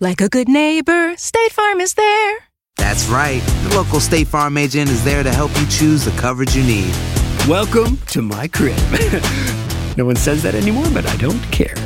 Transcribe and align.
Like 0.00 0.20
a 0.20 0.28
good 0.28 0.48
neighbor, 0.48 1.16
State 1.16 1.52
Farm 1.52 1.80
is 1.80 1.94
there. 1.94 2.38
That's 2.76 3.06
right. 3.06 3.40
The 3.62 3.76
local 3.76 4.00
State 4.00 4.26
Farm 4.26 4.56
agent 4.56 4.90
is 4.90 5.04
there 5.04 5.22
to 5.22 5.30
help 5.30 5.52
you 5.56 5.64
choose 5.68 6.04
the 6.04 6.10
coverage 6.20 6.56
you 6.56 6.64
need. 6.64 6.92
Welcome 7.48 7.98
to 8.08 8.20
my 8.20 8.48
crib. 8.48 8.76
no 9.96 10.04
one 10.04 10.16
says 10.16 10.42
that 10.42 10.56
anymore, 10.56 10.86
but 10.92 11.06
I 11.06 11.16
don't 11.18 11.40
care. 11.52 11.76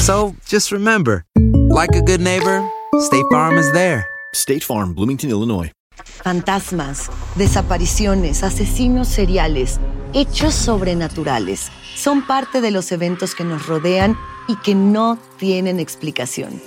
So 0.00 0.36
just 0.44 0.70
remember, 0.70 1.24
like 1.70 1.94
a 1.94 2.02
good 2.02 2.20
neighbor, 2.20 2.62
State 3.00 3.24
Farm 3.30 3.56
is 3.56 3.72
there. 3.72 4.06
State 4.34 4.62
Farm, 4.62 4.92
Bloomington, 4.92 5.30
Illinois. 5.30 5.72
Fantasmas, 5.96 7.10
desapariciones, 7.36 8.42
asesinos 8.42 9.08
seriales, 9.08 9.80
hechos 10.12 10.54
sobrenaturales 10.54 11.70
son 11.96 12.26
parte 12.26 12.60
de 12.60 12.70
los 12.70 12.92
eventos 12.92 13.34
que 13.34 13.44
nos 13.44 13.66
rodean 13.66 14.14
y 14.46 14.56
que 14.56 14.74
no 14.74 15.18
tienen 15.38 15.80
explicación. 15.80 16.60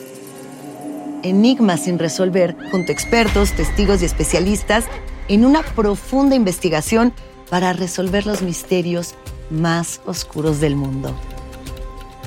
Enigmas 1.23 1.83
sin 1.83 1.99
resolver, 1.99 2.55
junto 2.71 2.91
a 2.91 2.93
expertos, 2.93 3.51
testigos 3.53 4.01
y 4.01 4.05
especialistas, 4.05 4.85
en 5.27 5.45
una 5.45 5.63
profunda 5.63 6.35
investigación 6.35 7.13
para 7.49 7.73
resolver 7.73 8.25
los 8.25 8.41
misterios 8.41 9.15
más 9.49 10.01
oscuros 10.05 10.59
del 10.59 10.75
mundo. 10.75 11.15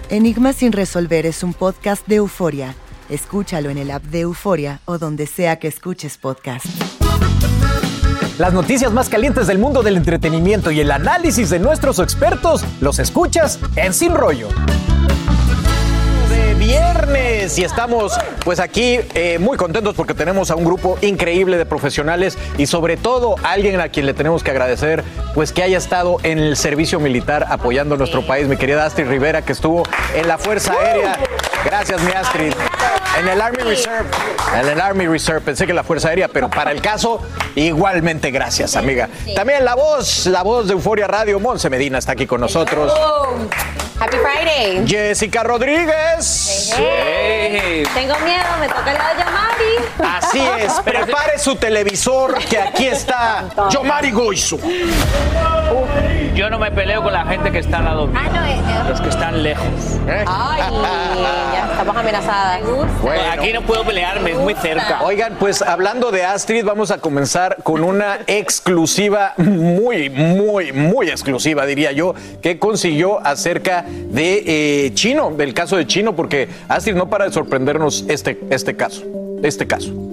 Enigmas 0.09 0.57
sin 0.57 0.73
resolver 0.73 1.27
es 1.27 1.43
un 1.43 1.55
podcast 1.55 2.07
de 2.07 2.17
euforia. 2.17 2.75
Escúchalo 3.09 3.71
en 3.71 3.79
el 3.79 3.91
app 3.91 4.03
de 4.05 4.21
Euforia 4.21 4.81
o 4.85 4.99
donde 4.99 5.27
sea 5.27 5.59
que 5.59 5.69
escuches 5.69 6.17
podcast. 6.17 6.67
Las 8.39 8.53
noticias 8.53 8.93
más 8.93 9.09
calientes 9.09 9.47
del 9.49 9.59
mundo 9.59 9.83
del 9.83 9.97
entretenimiento 9.97 10.71
y 10.71 10.81
el 10.81 10.91
análisis 10.91 11.51
de 11.51 11.59
nuestros 11.59 11.99
expertos 11.99 12.65
los 12.81 12.99
escuchas 12.99 13.59
en 13.77 13.93
Sin 13.93 14.15
Rollo. 14.15 14.49
Viernes 16.61 17.59
y 17.59 17.65
estamos 17.65 18.13
pues 18.45 18.61
aquí 18.61 18.99
eh, 19.15 19.39
muy 19.39 19.57
contentos 19.57 19.95
porque 19.95 20.13
tenemos 20.13 20.51
a 20.51 20.57
un 20.57 20.65
grupo 20.67 20.99
increíble 21.01 21.57
de 21.57 21.65
profesionales 21.65 22.37
y 22.59 22.67
sobre 22.67 22.99
todo 22.99 23.37
alguien 23.43 23.81
a 23.81 23.89
quien 23.89 24.05
le 24.05 24.13
tenemos 24.13 24.45
que 24.45 24.51
agradecer 24.51 25.03
pues 25.35 25.53
que 25.53 25.63
haya 25.63 25.79
estado 25.79 26.19
en 26.23 26.39
el 26.39 26.59
servicio 26.59 27.01
militar 27.01 27.47
apoyando 27.49 27.95
a 27.95 27.99
nuestro 27.99 28.27
país, 28.27 28.47
mi 28.47 28.59
querida 28.59 28.85
Astrid 28.85 29.09
Rivera 29.09 29.41
que 29.41 29.53
estuvo 29.53 29.85
en 30.15 30.29
la 30.29 30.37
Fuerza 30.37 30.75
Aérea. 30.75 31.19
Gracias 31.65 32.03
mi 32.03 32.13
Astrid. 32.13 32.53
En 33.19 33.29
el 33.29 33.41
Army 33.41 33.63
Reserve. 33.63 34.09
En 34.55 34.69
el 34.69 34.81
Army 34.81 35.07
Reserve. 35.07 35.41
Pensé 35.41 35.67
que 35.67 35.73
la 35.73 35.83
Fuerza 35.83 36.09
Aérea, 36.09 36.29
pero 36.29 36.51
para 36.51 36.73
el 36.73 36.83
caso, 36.83 37.23
igualmente 37.55 38.31
gracias, 38.31 38.77
amiga. 38.77 39.09
También 39.35 39.65
la 39.65 39.75
voz, 39.75 40.27
la 40.27 40.43
voz 40.43 40.67
de 40.67 40.75
Euforia 40.75 41.07
Radio, 41.07 41.41
Monse 41.41 41.71
Medina 41.71 41.99
está 41.99 42.13
aquí 42.13 42.27
con 42.27 42.41
nosotros. 42.41 42.93
Happy 44.01 44.17
Friday. 44.17 44.87
Jessica 44.87 45.43
Rodríguez. 45.43 46.73
Hey. 46.75 47.83
Tengo 47.93 48.19
miedo, 48.21 48.45
me 48.59 48.67
toca 48.67 48.93
el 48.93 48.97
lado 48.97 49.15
de 49.15 49.21
Yamari. 49.21 50.17
Así 50.17 50.41
es, 50.59 50.73
prepare 50.85 51.39
su 51.39 51.55
televisor 51.57 52.39
que 52.39 52.59
aquí 52.59 52.87
está 52.87 53.45
Yomari 53.69 54.11
Goizo. 54.11 54.59
Yo 56.35 56.49
no 56.49 56.59
me 56.59 56.71
peleo 56.71 57.03
con 57.03 57.13
la 57.13 57.27
gente 57.27 57.53
que 57.53 57.59
está 57.59 57.79
al 57.79 57.85
lado 57.85 58.07
mío. 58.07 58.19
Ah, 58.25 58.29
no, 58.33 58.47
eh, 58.47 58.89
Los 58.89 59.03
que 59.03 59.11
están 59.11 59.43
lejos. 59.43 59.99
Ay, 60.27 60.63
ya 61.53 61.60
estamos 61.81 61.97
amenazadas. 61.97 62.61
Bueno, 63.03 63.23
aquí 63.33 63.53
no 63.53 63.63
puedo 63.63 63.85
pelearme, 63.85 64.33
es 64.33 64.39
muy 64.39 64.55
cerca. 64.55 65.03
Oigan, 65.03 65.37
pues 65.39 65.63
hablando 65.63 66.11
de 66.11 66.25
Astrid, 66.25 66.65
vamos 66.65 66.91
a 66.91 66.99
comenzar 66.99 67.57
con 67.63 67.83
una 67.83 68.19
exclusiva, 68.27 69.33
muy, 69.39 70.11
muy, 70.11 70.73
muy 70.73 71.09
exclusiva, 71.09 71.65
diría 71.65 71.93
yo, 71.93 72.15
que 72.43 72.59
consiguió 72.59 73.25
acerca 73.27 73.85
de 73.89 74.43
eh, 74.87 74.95
Chino, 74.95 75.31
del 75.31 75.55
caso 75.55 75.77
de 75.77 75.87
Chino, 75.87 76.15
porque 76.15 76.49
Astrid 76.69 76.95
no 76.95 77.09
para 77.09 77.25
de 77.25 77.33
sorprendernos 77.33 78.05
este, 78.09 78.39
este 78.51 78.77
caso, 78.77 79.03
este 79.43 79.67
caso. 79.67 80.10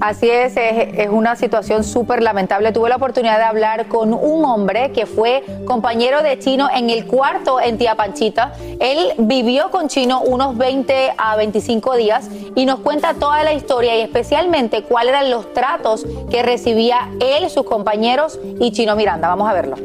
Así 0.00 0.28
es, 0.28 0.54
es, 0.56 1.08
una 1.08 1.36
situación 1.36 1.84
súper 1.84 2.22
lamentable. 2.22 2.72
Tuve 2.72 2.88
la 2.88 2.96
oportunidad 2.96 3.38
de 3.38 3.44
hablar 3.44 3.86
con 3.86 4.12
un 4.12 4.44
hombre 4.44 4.92
que 4.92 5.06
fue 5.06 5.42
compañero 5.66 6.22
de 6.22 6.38
Chino 6.38 6.68
en 6.74 6.90
el 6.90 7.06
cuarto 7.06 7.60
en 7.60 7.78
Tía 7.78 7.94
Panchita. 7.94 8.52
Él 8.80 9.12
vivió 9.18 9.70
con 9.70 9.88
Chino 9.88 10.20
unos 10.20 10.58
20 10.58 11.14
a 11.16 11.36
25 11.36 11.96
días 11.96 12.28
y 12.54 12.66
nos 12.66 12.80
cuenta 12.80 13.14
toda 13.14 13.44
la 13.44 13.52
historia 13.52 13.96
y 13.96 14.00
especialmente 14.00 14.82
cuáles 14.82 15.10
eran 15.10 15.30
los 15.30 15.52
tratos 15.54 16.04
que 16.30 16.42
recibía 16.42 17.10
él, 17.20 17.48
sus 17.48 17.64
compañeros 17.64 18.38
y 18.60 18.72
Chino 18.72 18.96
Miranda. 18.96 19.28
Vamos 19.28 19.48
a 19.48 19.52
verlo. 19.54 19.76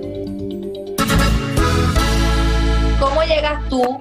¿Cómo 2.99 3.23
llegas 3.23 3.69
tú 3.69 3.99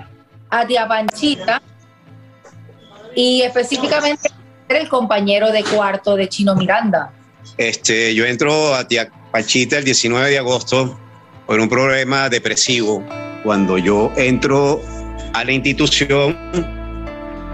a 0.50 0.66
Tía 0.66 0.88
Panchita 0.88 1.62
y 3.14 3.42
específicamente 3.42 4.30
el 4.76 4.88
compañero 4.88 5.50
de 5.50 5.62
cuarto 5.64 6.16
de 6.16 6.28
Chino 6.28 6.54
Miranda? 6.54 7.10
Este, 7.56 8.14
yo 8.14 8.24
entro 8.24 8.74
a 8.74 8.86
Tía 8.86 9.10
Panchita 9.32 9.78
el 9.78 9.84
19 9.84 10.30
de 10.30 10.38
agosto 10.38 10.98
por 11.46 11.58
un 11.58 11.68
problema 11.68 12.28
depresivo. 12.28 13.02
Cuando 13.42 13.78
yo 13.78 14.12
entro 14.16 14.80
a 15.32 15.44
la 15.44 15.52
institución, 15.52 16.36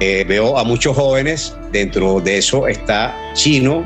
eh, 0.00 0.24
veo 0.26 0.58
a 0.58 0.64
muchos 0.64 0.96
jóvenes, 0.96 1.56
dentro 1.70 2.20
de 2.20 2.38
eso 2.38 2.66
está 2.66 3.14
Chino. 3.34 3.84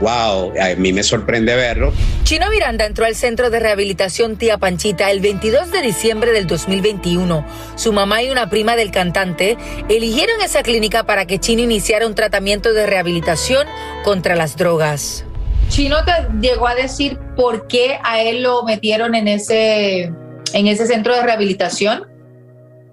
Wow, 0.00 0.52
a 0.60 0.74
mí 0.76 0.92
me 0.92 1.02
sorprende 1.02 1.54
verlo. 1.54 1.92
Chino 2.24 2.50
Miranda 2.50 2.84
entró 2.84 3.04
al 3.04 3.14
centro 3.14 3.50
de 3.50 3.60
rehabilitación 3.60 4.36
Tía 4.36 4.58
Panchita 4.58 5.10
el 5.10 5.20
22 5.20 5.70
de 5.70 5.82
diciembre 5.82 6.32
del 6.32 6.46
2021. 6.46 7.46
Su 7.76 7.92
mamá 7.92 8.22
y 8.22 8.30
una 8.30 8.50
prima 8.50 8.76
del 8.76 8.90
cantante 8.90 9.56
eligieron 9.88 10.40
esa 10.42 10.62
clínica 10.62 11.04
para 11.04 11.26
que 11.26 11.38
Chino 11.38 11.62
iniciara 11.62 12.06
un 12.06 12.14
tratamiento 12.14 12.72
de 12.72 12.86
rehabilitación 12.86 13.66
contra 14.02 14.34
las 14.34 14.56
drogas. 14.56 15.24
Chino 15.68 15.96
te 16.04 16.12
llegó 16.40 16.66
a 16.66 16.74
decir 16.74 17.18
por 17.36 17.66
qué 17.66 17.98
a 18.02 18.20
él 18.22 18.42
lo 18.42 18.64
metieron 18.64 19.14
en 19.14 19.28
ese, 19.28 20.12
en 20.52 20.66
ese 20.66 20.86
centro 20.86 21.14
de 21.14 21.22
rehabilitación. 21.22 22.04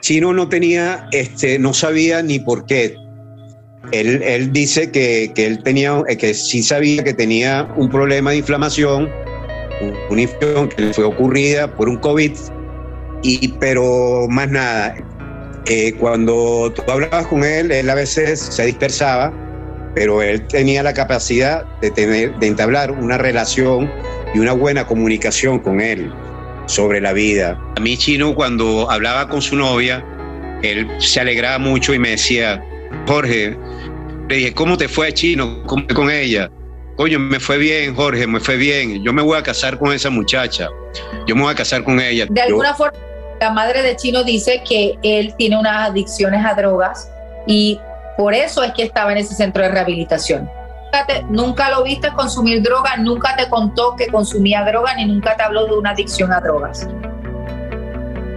Chino 0.01 0.34
no 0.34 0.50
tenía, 0.50 1.07
este, 1.11 1.59
no 1.59 1.73
sabía 1.73 2.22
ni 2.22 2.40
por 2.40 2.66
qué. 2.66 2.95
Él, 3.92 4.53
dice 4.53 4.92
que, 4.92 5.31
que, 5.36 5.47
él 5.47 5.64
tenía, 5.64 6.03
que 6.18 6.34
sí 6.34 6.62
sabía 6.62 7.03
que 7.03 7.14
tenía 7.14 7.67
un 7.76 7.90
problema 7.90 8.32
de 8.32 8.38
inflamación, 8.38 9.09
una 10.09 10.22
infección 10.22 10.70
que 10.70 10.82
le 10.84 10.94
fue 10.94 11.03
ocurrida 11.03 11.76
por 11.76 11.90
un 11.90 11.97
COVID, 11.97 12.32
y, 13.23 13.47
pero 13.59 14.28
más 14.29 14.50
nada. 14.50 14.96
Eh, 15.67 15.94
cuando 16.00 16.72
tú 16.76 16.84
hablabas 16.91 17.28
con 17.28 17.44
él, 17.44 17.72
él 17.72 17.90
a 17.90 17.96
veces 17.96 18.40
se 18.40 18.66
dispersaba, 18.66 19.32
pero 19.94 20.22
él 20.22 20.46
tenía 20.47 20.84
la 20.84 20.94
capacidad 20.94 21.66
de, 21.82 21.91
tener, 21.91 22.38
de 22.40 22.47
entablar 22.47 22.91
una 22.91 23.17
relación 23.17 23.91
y 24.34 24.40
una 24.40 24.53
buena 24.53 24.88
comunicación 24.88 25.59
con 25.59 25.82
él 25.82 26.11
sobre 26.66 27.02
la 27.02 27.14
vida. 27.14 27.59
A 27.76 27.79
mí 27.79 27.97
Chino 27.97 28.34
cuando 28.34 28.90
hablaba 28.90 29.28
con 29.28 29.41
su 29.41 29.55
novia, 29.55 30.03
él 30.64 30.88
se 31.00 31.20
alegraba 31.20 31.59
mucho 31.59 31.94
y 31.94 32.00
me 32.00 32.11
decía, 32.11 32.64
Jorge, 33.08 33.58
le 34.30 34.36
dije, 34.36 34.53
¿cómo 34.53 34.78
te 34.78 34.88
fue 34.88 35.14
Chino? 35.14 35.64
¿Cómo 35.66 35.84
fue 35.86 35.96
con 35.96 36.09
ella? 36.12 36.50
Coño, 36.98 37.20
me 37.20 37.40
fue 37.40 37.58
bien, 37.58 37.96
Jorge, 37.96 38.28
me 38.28 38.40
fue 38.40 38.58
bien. 38.58 39.03
Yo 39.03 39.12
me 39.14 39.22
voy 39.22 39.38
a 39.38 39.44
casar 39.44 39.78
con 39.80 39.92
esa 39.92 40.09
muchacha. 40.09 40.68
Yo 41.28 41.36
me 41.36 41.42
voy 41.44 41.52
a 41.52 41.56
casar 41.56 41.84
con 41.84 42.00
ella. 42.00 42.26
De 42.30 42.42
alguna 42.42 42.70
Yo, 42.70 42.76
forma, 42.76 42.98
la 43.40 43.50
madre 43.52 43.82
de 43.82 43.96
Chino 43.96 44.24
dice 44.24 44.62
que 44.68 44.98
él 45.02 45.34
tiene 45.38 45.58
unas 45.58 45.90
adicciones 45.90 46.46
a 46.46 46.53
drogas 46.53 47.09
y 47.48 47.80
por 48.18 48.34
eso 48.34 48.62
es 48.62 48.72
que 48.74 48.84
estaba 48.84 49.12
en 49.14 49.18
ese 49.20 49.34
centro 49.34 49.64
de 49.64 49.70
rehabilitación. 49.70 50.50
nunca, 50.94 51.06
te- 51.08 51.24
nunca 51.30 51.70
lo 51.72 51.84
viste 51.84 52.12
consumir 52.14 52.62
droga, 52.62 52.98
nunca 52.98 53.36
te 53.36 53.50
contó 53.50 53.96
que 53.96 54.08
consumía 54.08 54.64
droga, 54.64 54.94
ni 54.96 55.06
nunca 55.06 55.36
te 55.38 55.44
habló 55.44 55.66
de 55.66 55.74
una 55.78 55.92
adicción 55.92 56.32
a 56.34 56.40
drogas. 56.42 56.88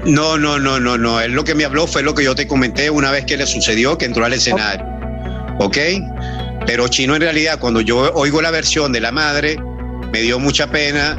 No, 0.07 0.37
no, 0.37 0.59
no, 0.59 0.79
no, 0.81 0.99
no. 0.99 1.21
Él 1.21 1.33
lo 1.33 1.45
que 1.45 1.55
me 1.55 1.65
habló 1.65 1.87
fue 1.87 2.03
lo 2.03 2.15
que 2.15 2.25
yo 2.25 2.35
te 2.35 2.47
comenté 2.47 2.91
una 2.91 3.11
vez 3.11 3.25
que 3.25 3.37
le 3.37 3.47
sucedió, 3.47 3.97
que 3.97 4.05
entró 4.05 4.25
al 4.25 4.35
escenario. 4.35 4.85
¿Ok? 5.59 5.79
Pero 6.67 6.89
Chino 6.89 7.15
en 7.15 7.23
realidad, 7.23 7.59
cuando 7.59 7.81
yo 7.81 8.13
oigo 8.15 8.43
la 8.43 8.51
versión 8.51 8.93
de 8.93 9.01
la 9.01 9.13
madre, 9.13 9.59
me 10.13 10.21
dio 10.21 10.39
mucha 10.39 10.71
pena. 10.71 11.19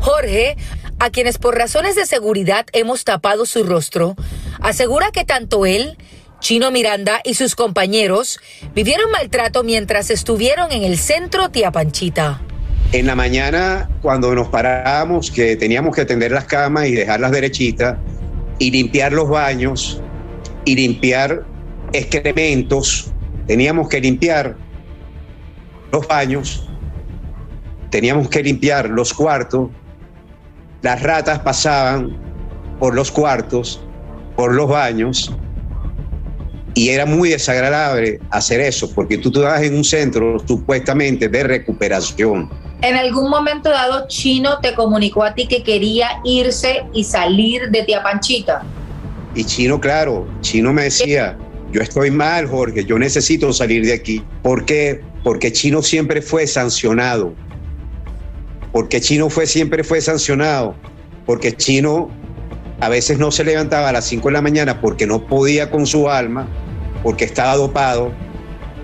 Jorge, 0.00 0.56
a 0.98 1.10
quienes 1.10 1.38
por 1.38 1.56
razones 1.56 1.94
de 1.94 2.06
seguridad 2.06 2.66
hemos 2.72 3.04
tapado 3.04 3.46
su 3.46 3.64
rostro, 3.64 4.16
asegura 4.60 5.10
que 5.12 5.24
tanto 5.24 5.66
él, 5.66 5.96
Chino 6.40 6.70
Miranda 6.70 7.20
y 7.24 7.34
sus 7.34 7.54
compañeros 7.54 8.38
vivieron 8.74 9.10
maltrato 9.10 9.62
mientras 9.62 10.10
estuvieron 10.10 10.72
en 10.72 10.84
el 10.84 10.98
centro 10.98 11.48
Tía 11.48 11.70
Panchita. 11.70 12.40
En 12.92 13.06
la 13.06 13.14
mañana, 13.14 13.90
cuando 14.02 14.34
nos 14.34 14.48
parábamos, 14.48 15.30
que 15.30 15.56
teníamos 15.56 15.96
que 15.96 16.04
tender 16.04 16.30
las 16.30 16.44
camas 16.44 16.86
y 16.86 16.92
dejarlas 16.92 17.32
derechitas, 17.32 17.96
y 18.58 18.70
limpiar 18.70 19.12
los 19.12 19.28
baños, 19.28 20.00
y 20.64 20.76
limpiar 20.76 21.44
excrementos, 21.92 23.12
teníamos 23.46 23.88
que 23.88 24.00
limpiar 24.00 24.56
los 25.92 26.06
baños, 26.06 26.68
teníamos 27.90 28.28
que 28.28 28.42
limpiar 28.42 28.88
los 28.90 29.12
cuartos, 29.12 29.70
las 30.82 31.02
ratas 31.02 31.38
pasaban 31.40 32.16
por 32.78 32.94
los 32.94 33.10
cuartos, 33.10 33.80
por 34.36 34.54
los 34.54 34.68
baños, 34.68 35.34
y 36.74 36.88
era 36.88 37.06
muy 37.06 37.28
desagradable 37.28 38.18
hacer 38.30 38.60
eso, 38.60 38.92
porque 38.92 39.18
tú 39.18 39.28
estabas 39.28 39.62
en 39.62 39.76
un 39.76 39.84
centro 39.84 40.38
supuestamente 40.46 41.28
de 41.28 41.44
recuperación. 41.44 42.50
En 42.84 42.96
algún 42.96 43.30
momento 43.30 43.70
dado, 43.70 44.06
Chino 44.08 44.58
te 44.58 44.74
comunicó 44.74 45.24
a 45.24 45.34
ti 45.34 45.46
que 45.46 45.62
quería 45.62 46.20
irse 46.22 46.84
y 46.92 47.02
salir 47.02 47.70
de 47.70 47.82
Tía 47.82 48.02
Panchita. 48.02 48.62
Y 49.34 49.42
Chino, 49.44 49.80
claro, 49.80 50.28
Chino 50.42 50.70
me 50.70 50.82
decía, 50.82 51.38
yo 51.72 51.80
estoy 51.80 52.10
mal, 52.10 52.46
Jorge, 52.46 52.84
yo 52.84 52.98
necesito 52.98 53.50
salir 53.54 53.86
de 53.86 53.94
aquí. 53.94 54.22
¿Por 54.42 54.66
qué? 54.66 55.00
Porque 55.22 55.50
Chino 55.50 55.80
siempre 55.80 56.20
fue 56.20 56.46
sancionado. 56.46 57.32
Porque 58.70 59.00
Chino 59.00 59.30
fue, 59.30 59.46
siempre 59.46 59.82
fue 59.82 60.02
sancionado. 60.02 60.74
Porque 61.24 61.56
Chino 61.56 62.10
a 62.80 62.90
veces 62.90 63.18
no 63.18 63.30
se 63.30 63.44
levantaba 63.44 63.88
a 63.88 63.92
las 63.92 64.04
5 64.04 64.28
de 64.28 64.32
la 64.34 64.42
mañana 64.42 64.82
porque 64.82 65.06
no 65.06 65.26
podía 65.26 65.70
con 65.70 65.86
su 65.86 66.10
alma, 66.10 66.46
porque 67.02 67.24
estaba 67.24 67.56
dopado, 67.56 68.12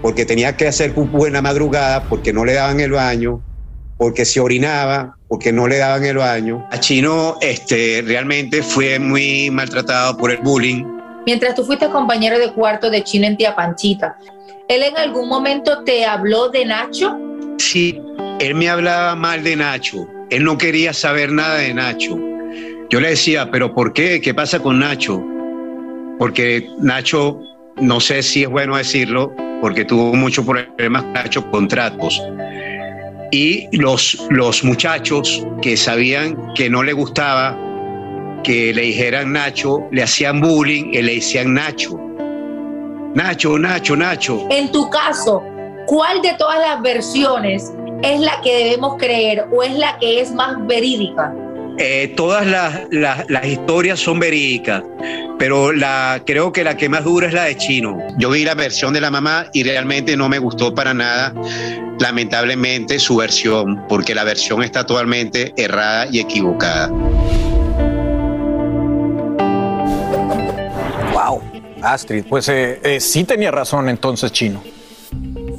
porque 0.00 0.24
tenía 0.24 0.56
que 0.56 0.68
hacer 0.68 0.94
pupú 0.94 1.26
en 1.26 1.34
la 1.34 1.42
madrugada, 1.42 2.04
porque 2.04 2.32
no 2.32 2.46
le 2.46 2.54
daban 2.54 2.80
el 2.80 2.92
baño, 2.92 3.42
porque 4.00 4.24
se 4.24 4.40
orinaba, 4.40 5.14
porque 5.28 5.52
no 5.52 5.68
le 5.68 5.76
daban 5.76 6.02
el 6.06 6.16
baño. 6.16 6.66
A 6.70 6.80
Chino 6.80 7.36
este, 7.42 8.02
realmente 8.02 8.62
fue 8.62 8.98
muy 8.98 9.50
maltratado 9.50 10.16
por 10.16 10.30
el 10.30 10.38
bullying. 10.38 10.82
Mientras 11.26 11.54
tú 11.54 11.64
fuiste 11.66 11.86
compañero 11.90 12.38
de 12.38 12.50
cuarto 12.54 12.88
de 12.88 13.04
Chino 13.04 13.26
en 13.26 13.36
Tía 13.36 13.54
Panchita, 13.54 14.16
¿él 14.68 14.84
en 14.84 14.96
algún 14.96 15.28
momento 15.28 15.84
te 15.84 16.06
habló 16.06 16.48
de 16.48 16.64
Nacho? 16.64 17.14
Sí, 17.58 18.00
él 18.38 18.54
me 18.54 18.70
hablaba 18.70 19.14
mal 19.16 19.44
de 19.44 19.54
Nacho. 19.54 20.08
Él 20.30 20.44
no 20.44 20.56
quería 20.56 20.94
saber 20.94 21.30
nada 21.30 21.56
de 21.56 21.74
Nacho. 21.74 22.18
Yo 22.88 23.00
le 23.00 23.10
decía, 23.10 23.50
pero 23.50 23.74
¿por 23.74 23.92
qué? 23.92 24.22
¿Qué 24.22 24.32
pasa 24.32 24.60
con 24.60 24.78
Nacho? 24.78 25.22
Porque 26.18 26.66
Nacho, 26.78 27.38
no 27.76 28.00
sé 28.00 28.22
si 28.22 28.44
es 28.44 28.48
bueno 28.48 28.78
decirlo, 28.78 29.30
porque 29.60 29.84
tuvo 29.84 30.14
muchos 30.14 30.46
problemas 30.46 31.02
con 31.02 31.12
Nacho, 31.12 31.50
contratos. 31.50 32.18
Y 33.30 33.68
los, 33.76 34.26
los 34.30 34.64
muchachos 34.64 35.46
que 35.62 35.76
sabían 35.76 36.36
que 36.54 36.68
no 36.68 36.82
le 36.82 36.92
gustaba 36.92 37.56
que 38.42 38.72
le 38.72 38.82
dijeran 38.82 39.32
Nacho, 39.32 39.86
le 39.90 40.02
hacían 40.02 40.40
bullying 40.40 40.92
y 40.92 41.02
le 41.02 41.14
decían 41.16 41.54
Nacho. 41.54 41.98
Nacho, 43.14 43.58
Nacho, 43.58 43.96
Nacho. 43.96 44.46
En 44.50 44.72
tu 44.72 44.88
caso, 44.88 45.42
¿cuál 45.86 46.22
de 46.22 46.32
todas 46.34 46.58
las 46.58 46.80
versiones 46.80 47.72
es 48.02 48.20
la 48.20 48.40
que 48.40 48.56
debemos 48.56 48.96
creer 48.98 49.46
o 49.52 49.62
es 49.62 49.74
la 49.74 49.98
que 49.98 50.20
es 50.20 50.32
más 50.32 50.56
verídica? 50.66 51.34
Eh, 51.78 52.12
todas 52.16 52.46
las, 52.46 52.80
las- 52.90 53.28
las 53.30 53.46
historias 53.46 53.98
son 54.00 54.18
verídicas, 54.18 54.82
pero 55.38 55.72
la, 55.72 56.22
creo 56.26 56.52
que 56.52 56.62
la 56.64 56.76
que 56.76 56.88
más 56.88 57.04
dura 57.04 57.28
es 57.28 57.32
la 57.32 57.44
de 57.44 57.56
Chino. 57.56 57.96
Yo 58.18 58.30
vi 58.30 58.44
la 58.44 58.54
versión 58.54 58.92
de 58.92 59.00
la 59.00 59.10
mamá 59.10 59.46
y 59.54 59.62
realmente 59.62 60.16
no 60.16 60.28
me 60.28 60.38
gustó 60.38 60.74
para 60.74 60.92
nada, 60.92 61.32
lamentablemente, 61.98 62.98
su 62.98 63.16
versión, 63.16 63.86
porque 63.88 64.14
la 64.14 64.24
versión 64.24 64.62
está 64.62 64.84
totalmente 64.84 65.54
errada 65.56 66.06
y 66.10 66.20
equivocada. 66.20 66.88
Wow. 71.12 71.42
Astrid, 71.82 72.24
pues 72.28 72.48
eh, 72.50 72.78
eh, 72.82 73.00
sí 73.00 73.24
tenía 73.24 73.50
razón 73.50 73.88
entonces 73.88 74.32
Chino. 74.32 74.62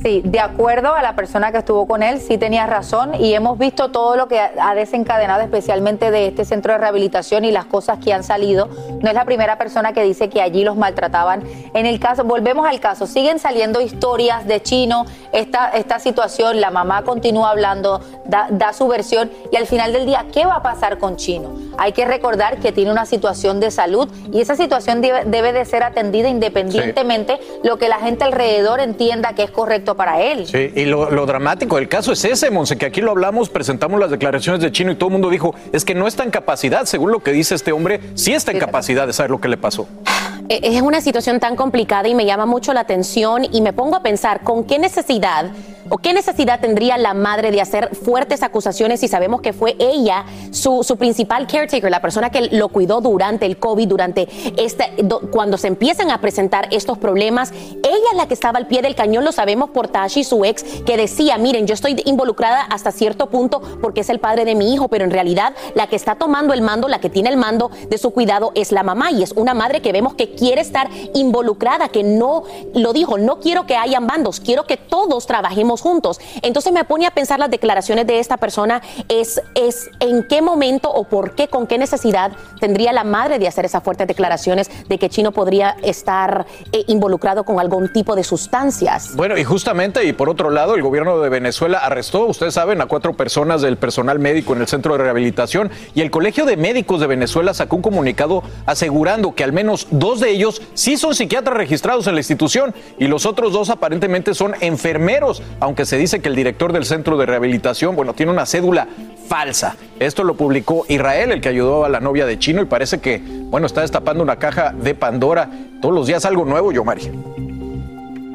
Sí, 0.03 0.24
de 0.25 0.39
acuerdo 0.39 0.95
a 0.95 1.03
la 1.03 1.15
persona 1.15 1.51
que 1.51 1.59
estuvo 1.59 1.86
con 1.86 2.01
él, 2.01 2.19
sí 2.19 2.39
tenía 2.39 2.65
razón 2.65 3.13
y 3.13 3.36
hemos 3.36 3.59
visto 3.59 3.92
todo 3.92 4.15
lo 4.15 4.27
que 4.27 4.39
ha 4.39 4.74
desencadenado 4.74 5.42
especialmente 5.42 6.09
de 6.09 6.25
este 6.25 6.44
centro 6.44 6.74
de 6.74 6.80
rehabilitación 6.80 7.45
y 7.45 7.51
las 7.51 7.65
cosas 7.65 8.00
que 8.00 8.12
han 8.12 8.24
salido. 8.24 8.68
No 9.00 9.09
es 9.09 9.13
la 9.13 9.25
primera 9.25 9.59
persona 9.59 9.94
que 9.94 10.01
dice 10.01 10.27
que 10.27 10.42
allí 10.42 10.63
los 10.63 10.75
maltrataban. 10.75 11.44
En 11.75 11.86
el 11.86 12.00
caso, 12.00 12.24
volvemos 12.24 12.68
al 12.68 12.80
caso, 12.80 13.06
siguen 13.06 13.38
saliendo 13.38 13.80
historias 13.80 14.48
de 14.48 14.63
Chino, 14.63 15.06
esta, 15.33 15.69
esta 15.69 16.00
situación, 16.00 16.62
la 16.62 16.71
mamá 16.71 17.03
continúa 17.03 17.51
hablando, 17.51 18.01
da, 18.25 18.48
da 18.50 18.74
su 18.74 18.88
versión 18.88 19.30
y 19.51 19.56
al 19.57 19.68
final 19.68 19.94
del 19.94 20.07
día, 20.07 20.25
¿qué 20.33 20.48
va 20.48 20.56
a 20.56 20.63
pasar 20.63 20.98
con 20.98 21.15
Chino? 21.15 21.51
Hay 21.77 21.92
que 21.92 22.06
recordar 22.06 22.57
que 22.57 22.71
tiene 22.71 22.92
una 22.92 23.06
situación 23.06 23.59
de 23.59 23.69
salud 23.69 24.09
y 24.33 24.42
esa 24.42 24.56
situación 24.56 25.01
debe, 25.01 25.25
debe 25.25 25.53
de 25.53 25.63
ser 25.65 25.83
atendida 25.83 26.27
independientemente 26.27 27.39
lo 27.63 27.77
que 27.77 27.88
la 27.88 28.00
gente 28.00 28.24
alrededor 28.24 28.80
entienda 28.80 29.33
que 29.33 29.44
es 29.44 29.51
correcto 29.51 29.90
para 29.95 30.21
él. 30.21 30.47
Sí, 30.47 30.71
y 30.75 30.85
lo, 30.85 31.11
lo 31.11 31.25
dramático 31.25 31.75
del 31.77 31.88
caso 31.88 32.11
es 32.11 32.23
ese, 32.25 32.49
Monse, 32.51 32.77
que 32.77 32.85
aquí 32.85 33.01
lo 33.01 33.11
hablamos, 33.11 33.49
presentamos 33.49 33.99
las 33.99 34.11
declaraciones 34.11 34.61
de 34.61 34.71
Chino 34.71 34.91
y 34.91 34.95
todo 34.95 35.07
el 35.07 35.13
mundo 35.13 35.29
dijo, 35.29 35.55
es 35.71 35.85
que 35.85 35.95
no 35.95 36.07
está 36.07 36.23
en 36.23 36.31
capacidad, 36.31 36.85
según 36.85 37.11
lo 37.11 37.19
que 37.21 37.31
dice 37.31 37.55
este 37.55 37.71
hombre, 37.71 37.99
sí 38.15 38.33
está 38.33 38.51
en 38.51 38.59
capacidad 38.59 39.07
de 39.07 39.13
saber 39.13 39.31
lo 39.31 39.41
que 39.41 39.47
le 39.47 39.57
pasó. 39.57 39.88
Es 40.49 40.81
una 40.81 40.99
situación 40.99 41.39
tan 41.39 41.55
complicada 41.55 42.09
y 42.09 42.15
me 42.15 42.25
llama 42.25 42.45
mucho 42.45 42.73
la 42.73 42.81
atención 42.81 43.47
y 43.49 43.61
me 43.61 43.71
pongo 43.71 43.95
a 43.95 44.03
pensar 44.03 44.41
con 44.41 44.65
qué 44.65 44.79
necesidad 44.79 45.51
o 45.93 45.97
qué 45.97 46.13
necesidad 46.13 46.61
tendría 46.61 46.97
la 46.97 47.13
madre 47.13 47.51
de 47.51 47.59
hacer 47.59 47.93
fuertes 47.95 48.43
acusaciones 48.43 49.01
si 49.01 49.10
sabemos 49.10 49.41
que 49.41 49.51
fue 49.51 49.75
ella 49.77 50.24
su, 50.51 50.81
principal 50.98 51.48
caretaker, 51.48 51.91
la 51.91 52.01
persona 52.01 52.29
que 52.29 52.48
lo 52.51 52.69
cuidó 52.69 53.01
durante 53.01 53.45
el 53.45 53.57
COVID, 53.57 53.88
durante 53.89 54.29
este, 54.57 54.93
do- 55.03 55.19
cuando 55.31 55.57
se 55.57 55.67
empiezan 55.67 56.10
a 56.10 56.21
presentar 56.21 56.69
estos 56.71 56.98
problemas. 56.98 57.51
Ella 57.51 58.07
es 58.12 58.17
la 58.17 58.27
que 58.27 58.33
estaba 58.33 58.57
al 58.57 58.67
pie 58.67 58.81
del 58.81 58.95
cañón, 58.95 59.25
lo 59.25 59.33
sabemos 59.33 59.71
por 59.71 59.89
Tashi, 59.89 60.24
su 60.24 60.45
ex, 60.45 60.63
que 60.86 60.95
decía, 60.95 61.38
miren, 61.38 61.67
yo 61.67 61.74
estoy 61.74 62.01
involucrada 62.05 62.62
hasta 62.62 62.91
cierto 62.93 63.29
punto 63.29 63.62
porque 63.81 64.00
es 64.01 64.10
el 64.10 64.19
padre 64.19 64.45
de 64.45 64.55
mi 64.55 64.74
hijo, 64.74 64.88
pero 64.88 65.03
en 65.03 65.12
realidad 65.12 65.53
la 65.75 65.88
que 65.88 65.98
está 65.98 66.15
tomando 66.15 66.53
el 66.53 66.62
mando, 66.62 66.88
la 66.88 67.00
que 67.01 67.10
tiene 67.10 67.29
el 67.29 67.36
mando 67.38 67.69
de 67.89 67.98
su 67.98 68.12
cuidado 68.12 68.53
es 68.55 68.71
la 68.71 68.83
mamá 68.83 69.12
y 69.12 69.24
es 69.24 69.33
una 69.33 69.53
madre 69.53 69.81
que 69.81 69.91
vemos 69.91 70.13
que 70.13 70.36
quiere 70.36 70.62
estar 70.62 70.89
involucrada, 71.13 71.89
que 71.89 72.03
no, 72.03 72.43
lo 72.74 72.93
dijo, 72.93 73.17
no 73.17 73.39
quiero 73.41 73.65
que 73.65 73.75
hayan 73.75 74.07
bandos, 74.07 74.39
quiero 74.39 74.65
que 74.65 74.77
todos 74.77 75.25
trabajemos 75.27 75.80
juntos. 75.81 76.21
Entonces 76.41 76.71
me 76.71 76.85
pone 76.85 77.05
a 77.05 77.11
pensar 77.11 77.39
las 77.39 77.51
declaraciones 77.51 78.07
de 78.07 78.19
esta 78.19 78.38
persona, 78.38 78.81
es, 79.09 79.41
es 79.55 79.89
en 80.00 80.23
qué 80.23 80.41
momento 80.41 80.89
o 80.89 81.03
por 81.03 81.35
qué, 81.35 81.47
con 81.47 81.67
qué 81.67 81.77
necesidad 81.77 82.31
tendría 82.59 82.93
la 82.93 83.03
madre 83.03 83.39
de 83.39 83.47
hacer 83.47 83.65
esas 83.65 83.83
fuertes 83.83 84.07
declaraciones 84.07 84.69
de 84.88 84.97
que 84.97 85.09
Chino 85.09 85.31
podría 85.31 85.75
estar 85.81 86.45
eh, 86.71 86.83
involucrado 86.88 87.43
con 87.43 87.59
algún 87.59 87.91
tipo 87.91 88.15
de 88.15 88.23
sustancias. 88.23 89.15
Bueno, 89.15 89.38
y 89.38 89.43
justamente, 89.43 90.05
y 90.05 90.13
por 90.13 90.29
otro 90.29 90.50
lado, 90.50 90.75
el 90.75 90.81
gobierno 90.81 91.19
de 91.19 91.29
Venezuela 91.29 91.79
arrestó, 91.79 92.25
ustedes 92.25 92.53
saben, 92.53 92.81
a 92.81 92.85
cuatro 92.85 93.13
personas 93.13 93.61
del 93.61 93.77
personal 93.77 94.19
médico 94.19 94.53
en 94.53 94.61
el 94.61 94.67
centro 94.67 94.93
de 94.93 95.03
rehabilitación 95.03 95.71
y 95.95 96.01
el 96.01 96.11
Colegio 96.11 96.45
de 96.45 96.57
Médicos 96.57 97.00
de 97.00 97.07
Venezuela 97.07 97.53
sacó 97.53 97.75
un 97.77 97.81
comunicado 97.81 98.43
asegurando 98.65 99.33
que 99.33 99.43
al 99.43 99.53
menos 99.53 99.88
dos 99.89 100.19
de 100.19 100.29
ellos 100.29 100.61
sí 100.73 100.97
son 100.97 101.15
psiquiatras 101.15 101.57
registrados 101.57 102.07
en 102.07 102.13
la 102.13 102.19
institución 102.19 102.73
y 103.00 103.07
los 103.07 103.25
otros 103.25 103.53
dos 103.53 103.69
aparentemente 103.69 104.33
son 104.33 104.53
enfermeros, 104.61 105.41
aunque 105.59 105.71
se 105.86 105.98
dice 105.98 106.22
que 106.22 106.30
el 106.30 106.36
director 106.36 106.74
del 106.74 106.86
centro 106.86 107.18
de 107.18 107.25
rehabilitación, 107.25 107.96
bueno, 107.96 108.13
tiene 108.13 108.32
una 108.32 108.46
cédula 108.46 108.88
falsa. 109.28 109.75
Esto 110.00 110.24
lo 110.24 110.36
publicó 110.36 110.86
Israel, 110.88 111.32
el 111.32 111.42
que 111.42 111.50
ayudó 111.50 111.86
a 111.86 111.90
la 111.90 112.00
novia 112.00 112.25
de 112.25 112.38
Chino 112.38 112.62
y 112.62 112.66
parece 112.66 113.00
que, 113.00 113.20
bueno, 113.20 113.68
está 113.68 113.82
destapando 113.82 114.24
una 114.24 114.38
caja 114.38 114.74
de 114.74 114.94
Pandora. 114.94 115.50
Todos 115.82 115.96
los 115.96 116.08
días 116.08 116.25
algo 116.25 116.46
nuevo, 116.46 116.72
yo, 116.72 116.84
María. 116.84 117.12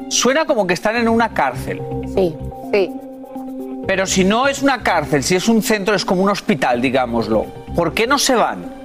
Suena 0.09 0.45
como 0.45 0.65
que 0.65 0.73
están 0.73 0.95
en 0.95 1.07
una 1.07 1.33
cárcel. 1.33 1.81
Sí. 2.15 2.35
Sí. 2.71 2.91
Pero 3.85 4.05
si 4.05 4.23
no 4.23 4.47
es 4.47 4.61
una 4.61 4.83
cárcel, 4.83 5.23
si 5.23 5.35
es 5.35 5.47
un 5.47 5.61
centro, 5.61 5.95
es 5.95 6.03
como 6.03 6.21
un 6.21 6.29
hospital, 6.29 6.81
digámoslo. 6.81 7.45
¿Por 7.75 7.93
qué 7.93 8.05
no 8.05 8.17
se 8.17 8.35
van? 8.35 8.76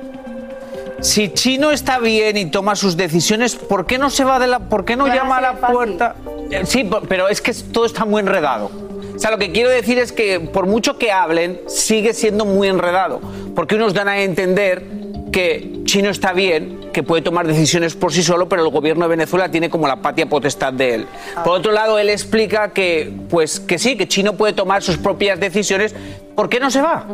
Si 1.03 1.33
Chino 1.33 1.73
está 1.73 1.99
bien 1.99 2.37
y 2.37 2.47
toma 2.47 2.77
sus 2.77 2.97
decisiones, 2.97 3.57
¿por 3.57 3.87
qué 3.87 3.99
no 3.99 4.09
se 4.09 4.23
va 4.23 4.39
de 4.39 4.47
la, 4.47 4.61
por 4.61 4.85
qué 4.85 4.97
no 4.97 5.09
llama 5.09 5.37
a 5.37 5.39
así 5.39 5.43
la 5.43 5.53
de 5.53 5.59
fácil. 5.59 5.77
puerta? 5.77 6.17
sí, 6.65 6.91
pero 7.09 7.29
es 7.29 7.41
que 7.41 7.53
todo 7.53 7.85
está 7.85 8.05
muy 8.05 8.21
enredado. 8.21 8.71
O 9.15 9.19
sea, 9.19 9.33
lo 9.33 9.39
que 9.39 9.51
quiero 9.53 9.69
decir 9.69 9.99
es 9.99 10.13
que 10.13 10.41
por 10.41 10.67
mucho 10.67 10.99
que 10.99 11.11
hablen, 11.11 11.61
sigue 11.67 12.15
siendo 12.15 12.45
muy 12.45 12.69
enredado. 12.69 13.21
Porque 13.55 13.75
unos 13.75 13.95
dan 13.95 14.09
a 14.09 14.23
entender 14.23 14.85
que 15.33 15.81
Chino 15.85 16.11
está 16.11 16.33
bien, 16.33 16.91
que 16.93 17.03
puede 17.03 17.23
tomar 17.23 17.47
decisiones 17.47 17.95
por 17.97 18.13
sí 18.13 18.23
solo, 18.23 18.49
pero 18.49 18.63
el 18.63 18.71
gobierno 18.71 19.07
de 19.07 19.09
Venezuela 19.09 19.51
tiene 19.51 19.71
como 19.71 19.89
la 19.89 19.97
patria 19.97 20.29
potestad 20.29 20.73
de 20.73 20.95
él. 20.95 21.07
Por 21.43 21.59
otro 21.59 21.73
lado, 21.73 21.99
él 21.99 22.11
explica 22.11 22.69
que, 22.73 23.13
pues, 23.29 23.59
que 23.59 23.79
sí, 23.79 23.97
que 23.97 24.07
Chino 24.07 24.35
puede 24.35 24.53
tomar 24.53 24.83
sus 24.83 24.99
propias 24.99 25.41
decisiones. 25.41 25.95
¿Por 26.35 26.49
qué 26.49 26.61
no 26.61 26.71
se 26.71 26.81
va? 26.81 27.07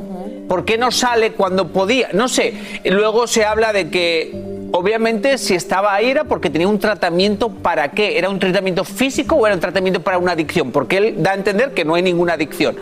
¿Por 0.49 0.65
qué 0.65 0.79
no 0.79 0.91
sale 0.91 1.33
cuando 1.33 1.69
podía? 1.69 2.09
No 2.13 2.29
sé. 2.29 2.55
Luego 2.85 3.27
se 3.27 3.45
habla 3.45 3.73
de 3.73 3.91
que 3.91 4.59
Obviamente, 4.71 5.39
si 5.39 5.55
estaba 5.55 5.95
ahí 5.95 6.11
era 6.11 6.25
porque 6.25 6.51
tenía 6.51 6.69
un 6.69 6.79
tratamiento 6.79 7.49
para 7.49 7.91
qué. 7.91 8.19
¿Era 8.19 8.29
un 8.29 8.39
tratamiento 8.39 8.85
físico 8.85 9.35
o 9.37 9.47
era 9.47 9.55
un 9.55 9.61
tratamiento 9.61 10.03
para 10.03 10.19
una 10.19 10.33
adicción? 10.33 10.73
Porque 10.73 10.99
él 10.99 11.15
da 11.19 11.33
a 11.33 11.35
entender 11.35 11.73
que 11.73 11.85
no 11.85 11.95
hay 11.95 12.03
ninguna 12.03 12.35
adicción. 12.35 12.77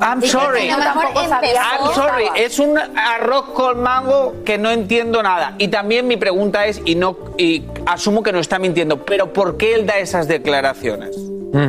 I'm 0.00 0.22
sorry. 0.22 0.68
I'm 0.68 1.94
sorry. 1.94 2.24
Es 2.36 2.58
un 2.58 2.78
arroz 2.78 3.50
con 3.54 3.82
mango 3.82 4.34
que 4.44 4.58
no 4.58 4.70
entiendo 4.70 5.22
nada. 5.22 5.54
Y 5.58 5.68
también 5.68 6.08
mi 6.08 6.16
pregunta 6.16 6.66
es, 6.66 6.80
y 6.84 6.94
no 6.94 7.16
y 7.36 7.64
asumo 7.86 8.22
que 8.22 8.32
no 8.32 8.38
está 8.38 8.58
mintiendo, 8.58 9.04
pero 9.04 9.32
¿por 9.32 9.56
qué 9.56 9.74
él 9.74 9.86
da 9.86 9.98
esas 9.98 10.28
declaraciones? 10.28 11.16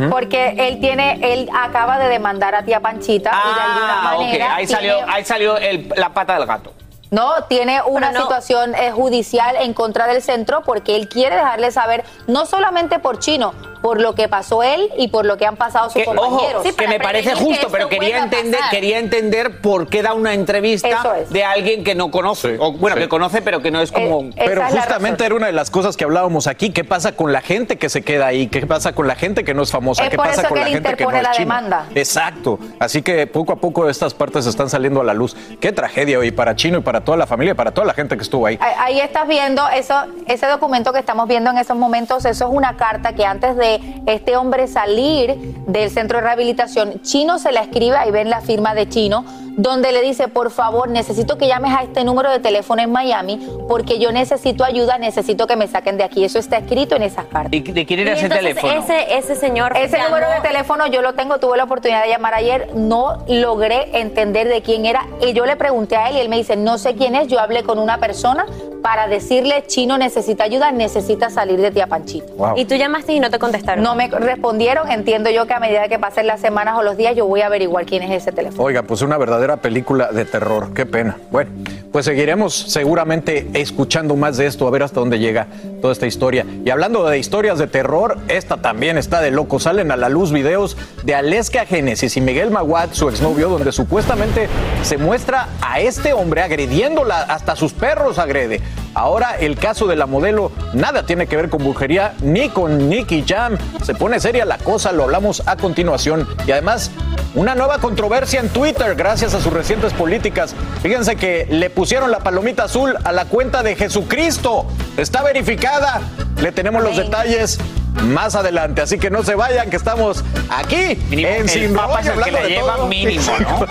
Porque 0.09 0.55
él 0.57 0.79
tiene, 0.79 1.19
él 1.21 1.49
acaba 1.53 1.99
de 1.99 2.07
demandar 2.09 2.55
a 2.55 2.63
tía 2.63 2.79
Panchita 2.79 3.29
y 3.31 3.55
de 3.55 3.61
alguna 3.61 4.01
Ah, 4.01 4.15
ok. 4.15 4.21
manera 4.21 4.55
Ahí 4.55 4.65
tiene- 4.67 4.81
salió, 4.89 5.05
ahí 5.07 5.25
salió 5.25 5.57
el- 5.57 5.93
la 5.95 6.09
pata 6.09 6.37
del 6.37 6.45
gato. 6.47 6.73
No, 7.11 7.43
tiene 7.47 7.81
una 7.83 8.11
situación 8.13 8.73
eh, 8.75 8.91
judicial 8.91 9.55
en 9.59 9.73
contra 9.73 10.07
del 10.07 10.21
centro 10.23 10.63
porque 10.63 10.95
él 10.95 11.07
quiere 11.07 11.35
dejarle 11.35 11.71
saber, 11.71 12.03
no 12.27 12.45
solamente 12.45 12.97
por 12.99 13.19
Chino, 13.19 13.53
por 13.81 14.01
lo 14.01 14.15
que 14.15 14.27
pasó 14.27 14.63
él 14.63 14.89
y 14.97 15.07
por 15.09 15.25
lo 15.25 15.37
que 15.37 15.45
han 15.45 15.55
pasado 15.57 15.89
sus 15.89 16.01
Que, 16.03 16.09
ojo, 16.09 16.15
compañeros. 16.15 16.75
que 16.75 16.87
me 16.87 16.99
parece 16.99 17.35
justo, 17.35 17.67
pero 17.71 17.89
quería 17.89 18.19
entender, 18.23 18.59
quería 18.71 18.99
entender 18.99 19.61
por 19.61 19.87
qué 19.87 20.01
da 20.01 20.13
una 20.13 20.33
entrevista 20.33 21.17
es. 21.21 21.29
de 21.29 21.43
alguien 21.43 21.83
que 21.83 21.95
no 21.95 22.11
conoce. 22.11 22.57
o, 22.59 22.71
bueno, 22.73 22.95
sí. 22.97 23.03
que 23.03 23.09
conoce, 23.09 23.41
pero 23.41 23.61
que 23.61 23.71
no 23.71 23.81
es 23.81 23.91
como. 23.91 24.29
Pero 24.35 24.63
justamente 24.69 25.25
era 25.25 25.35
una 25.35 25.47
de 25.47 25.53
las 25.53 25.69
cosas 25.69 25.95
que 25.97 26.03
hablábamos 26.03 26.47
aquí. 26.47 26.71
¿Qué 26.71 26.83
pasa 26.83 27.13
con 27.13 27.31
la 27.33 27.41
gente 27.41 27.77
que 27.77 27.89
se 27.89 28.01
queda 28.03 28.27
ahí? 28.27 28.47
¿Qué 28.47 28.65
pasa 28.65 28.93
con 28.93 29.07
la 29.07 29.15
gente 29.15 29.43
que 29.43 29.53
no 29.53 29.63
es 29.63 29.71
famosa? 29.71 30.03
Es 30.03 30.09
¿Qué 30.09 30.17
pasa 30.17 30.47
con 30.47 30.57
que 30.57 30.63
la 30.63 30.69
gente 30.69 30.95
que 30.95 31.03
no 31.03 31.11
es 31.11 31.23
la 31.23 31.31
china? 31.31 31.55
demanda. 31.61 31.85
Exacto. 31.95 32.59
Así 32.79 33.01
que 33.01 33.27
poco 33.27 33.53
a 33.53 33.55
poco 33.57 33.89
estas 33.89 34.13
partes 34.13 34.45
están 34.45 34.69
saliendo 34.69 35.01
a 35.01 35.03
la 35.03 35.13
luz. 35.13 35.35
Qué 35.59 35.71
tragedia 35.71 36.19
hoy 36.19 36.31
para 36.31 36.55
Chino 36.55 36.79
y 36.79 36.81
para 36.81 37.01
toda 37.03 37.17
la 37.17 37.27
familia 37.27 37.51
y 37.51 37.55
para 37.55 37.71
toda 37.71 37.85
la 37.87 37.93
gente 37.93 38.15
que 38.17 38.23
estuvo 38.23 38.45
ahí. 38.45 38.57
Ahí- 38.61 38.75
Ahí 38.85 38.99
estás 38.99 39.27
viendo 39.27 39.67
eso, 39.69 39.95
ese 40.27 40.45
documento 40.47 40.93
que 40.93 40.99
estamos 40.99 41.27
viendo 41.27 41.49
en 41.49 41.57
esos 41.57 41.75
momentos, 41.75 42.23
eso 42.25 42.45
es 42.45 42.51
una 42.53 42.77
carta 42.77 43.13
que 43.13 43.25
antes 43.25 43.55
de 43.57 43.64
este 44.05 44.37
hombre 44.37 44.67
salir 44.67 45.35
del 45.67 45.89
centro 45.89 46.17
de 46.17 46.23
rehabilitación, 46.23 47.01
Chino 47.01 47.39
se 47.39 47.51
la 47.51 47.61
escribe, 47.61 47.97
ahí 47.97 48.11
ven 48.11 48.29
la 48.29 48.41
firma 48.41 48.75
de 48.75 48.87
Chino, 48.87 49.25
donde 49.57 49.91
le 49.91 50.01
dice, 50.01 50.27
por 50.27 50.51
favor, 50.51 50.89
necesito 50.89 51.37
que 51.37 51.47
llames 51.47 51.73
a 51.73 51.83
este 51.83 52.03
número 52.03 52.29
de 52.31 52.39
teléfono 52.39 52.81
en 52.81 52.91
Miami 52.91 53.47
porque 53.67 53.99
yo 53.99 54.11
necesito 54.11 54.63
ayuda, 54.63 54.97
necesito 54.97 55.47
que 55.47 55.55
me 55.55 55.67
saquen 55.67 55.97
de 55.97 56.03
aquí. 56.03 56.23
Eso 56.25 56.39
está 56.39 56.57
escrito 56.57 56.95
en 56.95 57.03
esas 57.03 57.25
cartas. 57.25 57.53
¿Y 57.53 57.61
de 57.61 57.85
quién 57.85 57.99
era 58.01 58.11
Y 58.11 58.13
ese 58.13 58.25
entonces 58.25 58.55
teléfono? 58.55 58.73
ese- 58.73 59.17
Ese 59.17 59.35
señor. 59.35 59.75
Ese 59.77 59.97
llamó- 59.97 60.09
número 60.09 60.29
de 60.29 60.41
teléfono 60.41 60.87
yo 60.87 61.01
lo 61.01 61.13
tengo, 61.13 61.39
tuve 61.39 61.57
la 61.57 61.63
oportunidad 61.63 62.03
de 62.03 62.09
llamar 62.09 62.33
ayer, 62.33 62.69
no 62.75 63.23
logré 63.27 63.99
entender 63.99 64.47
de 64.47 64.61
quién 64.61 64.85
era. 64.85 65.05
Y 65.21 65.33
yo 65.33 65.45
le 65.45 65.55
pregunté 65.55 65.95
a 65.95 66.09
él 66.09 66.17
y 66.17 66.19
él 66.19 66.29
me 66.29 66.37
dice, 66.37 66.55
no 66.55 66.77
sé 66.77 66.95
quién 66.95 67.15
es, 67.15 67.27
yo 67.27 67.39
hablé 67.39 67.63
con 67.63 67.79
una 67.79 67.97
persona 67.99 68.45
para 68.81 69.07
decirle, 69.07 69.63
Chino 69.65 69.97
necesita 69.97 70.43
ayuda, 70.43 70.71
necesita 70.71 71.31
salir 71.31 71.59
de 71.59 71.71
Tía 71.71 71.87
Panchita. 71.87 72.31
Wow. 72.37 72.53
Y 72.55 72.65
tú 72.65 72.75
llamaste 72.75 73.13
y 73.13 73.19
no 73.19 73.31
te 73.31 73.39
contestaron. 73.39 73.83
No 73.83 73.95
me 73.95 74.07
respondieron, 74.09 74.91
entiendo 74.91 75.29
yo 75.31 75.47
que 75.47 75.53
a 75.55 75.59
medida 75.59 75.87
que 75.87 75.97
pasen 75.97 76.27
las 76.27 76.39
semanas 76.39 76.77
o 76.77 76.83
los 76.83 76.95
días 76.95 77.15
yo 77.15 77.25
voy 77.25 77.41
a 77.41 77.47
averiguar 77.47 77.85
quién 77.85 78.03
es 78.03 78.11
ese 78.11 78.31
teléfono. 78.31 78.61
Oiga, 78.63 78.83
pues 78.83 79.01
una 79.01 79.17
verdadera 79.17 79.44
película 79.57 80.11
de 80.11 80.25
terror. 80.25 80.73
Qué 80.73 80.85
pena. 80.85 81.17
Bueno, 81.31 81.51
pues 81.91 82.05
seguiremos 82.05 82.53
seguramente 82.53 83.47
escuchando 83.53 84.15
más 84.15 84.37
de 84.37 84.47
esto, 84.47 84.67
a 84.67 84.71
ver 84.71 84.83
hasta 84.83 84.99
dónde 84.99 85.19
llega 85.19 85.47
toda 85.81 85.93
esta 85.93 86.07
historia. 86.07 86.45
Y 86.65 86.69
hablando 86.69 87.07
de 87.07 87.17
historias 87.17 87.59
de 87.59 87.67
terror, 87.67 88.17
esta 88.27 88.57
también 88.57 88.97
está 88.97 89.21
de 89.21 89.31
loco. 89.31 89.59
Salen 89.59 89.91
a 89.91 89.95
la 89.95 90.09
luz 90.09 90.31
videos 90.31 90.75
de 91.03 91.15
Aleska 91.15 91.65
Génesis 91.65 92.17
y 92.17 92.21
Miguel 92.21 92.51
Maguad, 92.51 92.89
su 92.91 93.07
exnovio, 93.07 93.49
donde 93.49 93.71
supuestamente 93.71 94.49
se 94.81 94.97
muestra 94.97 95.47
a 95.61 95.79
este 95.79 96.13
hombre 96.13 96.41
agrediéndola, 96.41 97.21
hasta 97.21 97.55
sus 97.55 97.73
perros 97.73 98.19
agrede. 98.19 98.61
Ahora 98.95 99.35
el 99.37 99.57
caso 99.57 99.87
de 99.87 99.97
la 99.97 100.05
modelo 100.05 100.51
nada 100.73 101.05
tiene 101.05 101.27
que 101.27 101.35
ver 101.35 101.49
con 101.49 101.63
brujería 101.63 102.13
ni 102.21 102.47
con 102.49 102.89
Nicky 102.89 103.25
Jam. 103.27 103.57
Se 103.83 103.93
pone 103.93 104.19
seria 104.21 104.45
la 104.45 104.57
cosa, 104.57 104.93
lo 104.93 105.03
hablamos 105.03 105.43
a 105.45 105.57
continuación. 105.57 106.25
Y 106.47 106.51
además, 106.51 106.91
una 107.35 107.55
nueva 107.55 107.79
controversia 107.79 108.39
en 108.39 108.47
Twitter 108.49 108.95
gracias 108.95 109.33
a 109.33 109.41
sus 109.41 109.51
recientes 109.51 109.91
políticas. 109.93 110.55
Fíjense 110.81 111.17
que 111.17 111.45
le 111.49 111.69
pusieron 111.69 112.09
la 112.09 112.19
palomita 112.19 112.63
azul 112.63 112.95
a 113.03 113.11
la 113.11 113.25
cuenta 113.25 113.63
de 113.63 113.75
Jesucristo. 113.75 114.65
Está 114.95 115.21
verificada. 115.23 115.99
Le 116.41 116.53
tenemos 116.53 116.81
los 116.81 116.95
detalles 116.95 117.59
más 118.03 118.35
adelante. 118.35 118.81
Así 118.81 118.97
que 118.97 119.09
no 119.09 119.23
se 119.23 119.35
vayan, 119.35 119.69
que 119.69 119.75
estamos 119.75 120.23
aquí 120.49 120.97
en 121.11 121.49
Sin 121.49 121.73
Papa 121.73 121.99
es 121.99 122.07
el 122.07 122.13
que 122.13 122.19
hablando 122.21 122.39
le 122.39 122.43
de 122.43 122.49
lleva 122.49 122.75
todo. 122.77 122.87
mínimo, 122.87 123.33
¿no? 123.39 123.59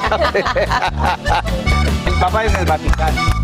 El 2.06 2.20
Papa 2.20 2.44
es 2.44 2.54
el 2.54 2.66
Vaticano. 2.66 3.43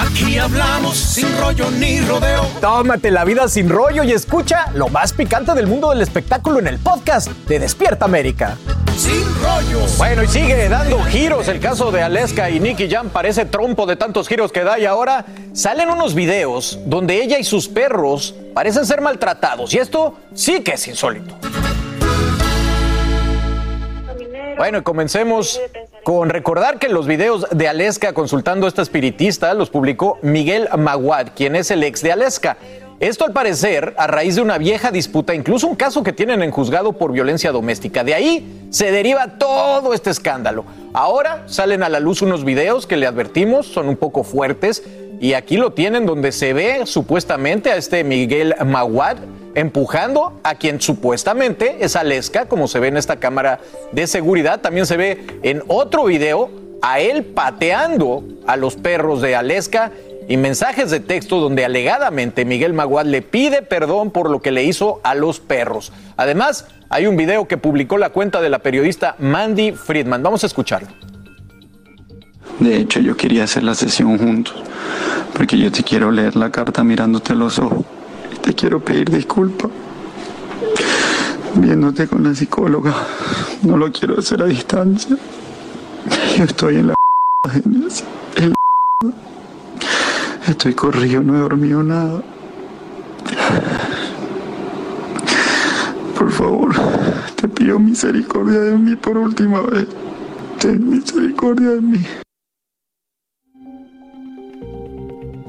Aquí 0.00 0.38
hablamos 0.38 0.96
sin 0.96 1.28
rollo 1.38 1.70
ni 1.72 2.00
rodeo. 2.00 2.46
Tómate 2.58 3.10
la 3.10 3.22
vida 3.24 3.48
sin 3.48 3.68
rollo 3.68 4.02
y 4.02 4.12
escucha 4.12 4.70
lo 4.72 4.88
más 4.88 5.12
picante 5.12 5.52
del 5.52 5.66
mundo 5.66 5.90
del 5.90 6.00
espectáculo 6.00 6.58
en 6.58 6.68
el 6.68 6.78
podcast 6.78 7.28
de 7.46 7.58
Despierta 7.58 8.06
América. 8.06 8.56
Sin 8.96 9.22
rollos. 9.42 9.98
Bueno, 9.98 10.22
y 10.22 10.26
sigue 10.26 10.70
dando 10.70 11.02
giros 11.04 11.48
el 11.48 11.60
caso 11.60 11.90
de 11.92 12.02
Aleska 12.02 12.48
y 12.48 12.60
Nicky 12.60 12.88
Jam. 12.88 13.10
Parece 13.10 13.44
trompo 13.44 13.84
de 13.84 13.96
tantos 13.96 14.26
giros 14.26 14.52
que 14.52 14.64
da 14.64 14.78
y 14.78 14.86
ahora 14.86 15.26
salen 15.52 15.90
unos 15.90 16.14
videos 16.14 16.78
donde 16.86 17.22
ella 17.22 17.38
y 17.38 17.44
sus 17.44 17.68
perros 17.68 18.34
parecen 18.54 18.86
ser 18.86 19.02
maltratados. 19.02 19.74
Y 19.74 19.78
esto 19.78 20.16
sí 20.32 20.62
que 20.62 20.72
es 20.72 20.88
insólito. 20.88 21.36
Bueno, 24.56 24.78
y 24.78 24.82
comencemos 24.82 25.60
con 26.04 26.30
recordar 26.30 26.78
que 26.78 26.88
los 26.88 27.06
videos 27.06 27.46
de 27.50 27.68
Aleska 27.68 28.12
consultando 28.12 28.66
a 28.66 28.68
esta 28.68 28.82
espiritista 28.82 29.52
los 29.54 29.70
publicó 29.70 30.18
Miguel 30.22 30.68
Maguad, 30.78 31.28
quien 31.34 31.56
es 31.56 31.70
el 31.70 31.82
ex 31.82 32.02
de 32.02 32.12
Aleska. 32.12 32.56
Esto 33.00 33.24
al 33.24 33.32
parecer 33.32 33.94
a 33.96 34.06
raíz 34.06 34.36
de 34.36 34.42
una 34.42 34.58
vieja 34.58 34.90
disputa, 34.90 35.34
incluso 35.34 35.66
un 35.66 35.74
caso 35.74 36.02
que 36.02 36.12
tienen 36.12 36.42
en 36.42 36.50
juzgado 36.50 36.92
por 36.92 37.12
violencia 37.12 37.50
doméstica. 37.50 38.04
De 38.04 38.12
ahí 38.12 38.66
se 38.70 38.92
deriva 38.92 39.38
todo 39.38 39.94
este 39.94 40.10
escándalo. 40.10 40.66
Ahora 40.92 41.44
salen 41.46 41.82
a 41.82 41.88
la 41.88 41.98
luz 41.98 42.20
unos 42.20 42.44
videos 42.44 42.86
que 42.86 42.98
le 42.98 43.06
advertimos 43.06 43.66
son 43.66 43.88
un 43.88 43.96
poco 43.96 44.22
fuertes 44.22 44.82
y 45.20 45.34
aquí 45.34 45.58
lo 45.58 45.72
tienen 45.72 46.06
donde 46.06 46.32
se 46.32 46.54
ve 46.54 46.86
supuestamente 46.86 47.70
a 47.70 47.76
este 47.76 48.02
Miguel 48.04 48.54
Maguad 48.64 49.18
empujando 49.54 50.40
a 50.42 50.54
quien 50.54 50.80
supuestamente 50.80 51.76
es 51.80 51.94
Aleska, 51.94 52.46
como 52.46 52.68
se 52.68 52.80
ve 52.80 52.88
en 52.88 52.96
esta 52.96 53.16
cámara 53.16 53.60
de 53.92 54.06
seguridad. 54.06 54.60
También 54.60 54.86
se 54.86 54.96
ve 54.96 55.26
en 55.42 55.62
otro 55.68 56.04
video 56.04 56.50
a 56.80 57.00
él 57.00 57.24
pateando 57.24 58.24
a 58.46 58.56
los 58.56 58.76
perros 58.76 59.20
de 59.20 59.36
Aleska 59.36 59.92
y 60.26 60.38
mensajes 60.38 60.90
de 60.90 61.00
texto 61.00 61.38
donde 61.38 61.64
alegadamente 61.64 62.44
Miguel 62.46 62.72
Maguad 62.72 63.04
le 63.04 63.20
pide 63.20 63.62
perdón 63.62 64.12
por 64.12 64.30
lo 64.30 64.40
que 64.40 64.52
le 64.52 64.64
hizo 64.64 65.00
a 65.02 65.14
los 65.14 65.40
perros. 65.40 65.92
Además, 66.16 66.66
hay 66.88 67.06
un 67.06 67.16
video 67.16 67.46
que 67.46 67.58
publicó 67.58 67.98
la 67.98 68.10
cuenta 68.10 68.40
de 68.40 68.48
la 68.48 68.60
periodista 68.60 69.16
Mandy 69.18 69.72
Friedman. 69.72 70.22
Vamos 70.22 70.44
a 70.44 70.46
escucharlo. 70.46 70.88
De 72.60 72.76
hecho, 72.76 73.00
yo 73.00 73.16
quería 73.16 73.44
hacer 73.44 73.62
la 73.62 73.74
sesión 73.74 74.18
juntos, 74.18 74.54
porque 75.34 75.58
yo 75.58 75.70
te 75.70 75.82
quiero 75.82 76.10
leer 76.10 76.36
la 76.36 76.50
carta 76.50 76.84
mirándote 76.84 77.34
los 77.34 77.58
ojos 77.58 77.84
te 78.40 78.54
quiero 78.54 78.80
pedir 78.80 79.10
disculpas. 79.10 79.70
Viéndote 81.54 82.06
con 82.06 82.22
la 82.22 82.34
psicóloga, 82.34 82.94
no 83.62 83.76
lo 83.76 83.90
quiero 83.90 84.18
hacer 84.18 84.42
a 84.42 84.46
distancia. 84.46 85.16
Yo 86.36 86.44
estoy 86.44 86.76
en 86.76 86.88
la 86.88 86.94
en 87.54 88.50
la 88.50 89.12
Estoy 90.46 90.74
corrido, 90.74 91.22
no 91.22 91.36
he 91.36 91.40
dormido 91.40 91.82
nada. 91.82 92.22
Por 96.16 96.30
favor, 96.30 96.74
te 97.36 97.48
pido 97.48 97.78
misericordia 97.78 98.60
de 98.60 98.78
mí 98.78 98.96
por 98.96 99.16
última 99.16 99.60
vez. 99.62 99.86
Ten 100.58 100.88
misericordia 100.88 101.70
de 101.70 101.80
mí. 101.80 102.06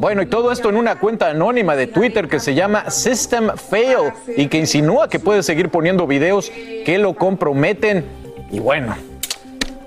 Bueno, 0.02 0.24
y 0.24 0.26
todo 0.26 0.52
esto 0.52 0.68
en 0.68 0.78
una 0.78 0.98
cuenta 0.98 1.30
anónima 1.30 1.76
de 1.76 1.86
Twitter 1.86 2.28
que 2.28 2.40
se 2.40 2.56
llama 2.56 2.90
System 2.90 3.52
Fail 3.56 4.12
y 4.36 4.48
que 4.48 4.58
insinúa 4.58 5.08
que 5.08 5.20
puede 5.20 5.44
seguir 5.44 5.70
poniendo 5.70 6.08
videos 6.08 6.50
que 6.50 6.98
lo 6.98 7.14
comprometen. 7.14 8.04
Y 8.50 8.58
bueno, 8.58 8.96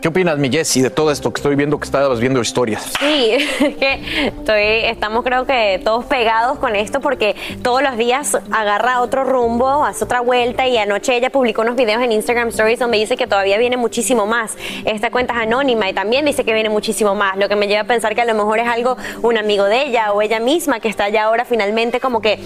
¿qué 0.04 0.08
opinas, 0.08 0.36
mi 0.36 0.50
Jessy, 0.50 0.82
de 0.82 0.90
todo 0.90 1.10
esto 1.10 1.32
que 1.32 1.38
estoy 1.38 1.56
viendo 1.56 1.78
que 1.78 1.86
estabas 1.86 2.20
viendo 2.20 2.38
historias? 2.38 2.92
Sí, 3.00 3.30
es 3.60 3.74
que 3.76 4.26
estoy, 4.26 4.90
estamos 4.90 5.24
creo 5.24 5.46
que 5.46 5.80
todos 5.82 6.04
pegados 6.04 6.58
con 6.58 6.76
esto 6.76 7.00
porque 7.00 7.34
todos 7.62 7.82
los 7.82 7.96
días 7.96 8.36
agarra 8.50 9.00
otro 9.00 9.24
rumbo, 9.24 9.82
hace 9.82 10.04
otra 10.04 10.20
vuelta 10.20 10.68
y 10.68 10.76
anoche 10.76 11.16
ella 11.16 11.30
publicó 11.30 11.62
unos 11.62 11.74
videos 11.74 12.02
en 12.02 12.12
Instagram 12.12 12.48
Stories 12.48 12.80
donde 12.80 12.98
dice 12.98 13.16
que 13.16 13.26
todavía 13.26 13.56
viene 13.56 13.78
muchísimo 13.78 14.26
más. 14.26 14.58
Esta 14.84 15.10
cuenta 15.10 15.32
es 15.32 15.40
anónima 15.40 15.88
y 15.88 15.94
también 15.94 16.26
dice 16.26 16.44
que 16.44 16.52
viene 16.52 16.68
muchísimo 16.68 17.14
más, 17.14 17.38
lo 17.38 17.48
que 17.48 17.56
me 17.56 17.66
lleva 17.66 17.80
a 17.80 17.86
pensar 17.86 18.14
que 18.14 18.20
a 18.20 18.26
lo 18.26 18.34
mejor 18.34 18.58
es 18.58 18.68
algo, 18.68 18.98
un 19.22 19.38
amigo 19.38 19.64
de 19.64 19.86
ella 19.86 20.12
o 20.12 20.20
ella 20.20 20.38
misma 20.38 20.80
que 20.80 20.88
está 20.90 21.08
ya 21.08 21.24
ahora 21.24 21.46
finalmente 21.46 21.98
como 21.98 22.20
que 22.20 22.38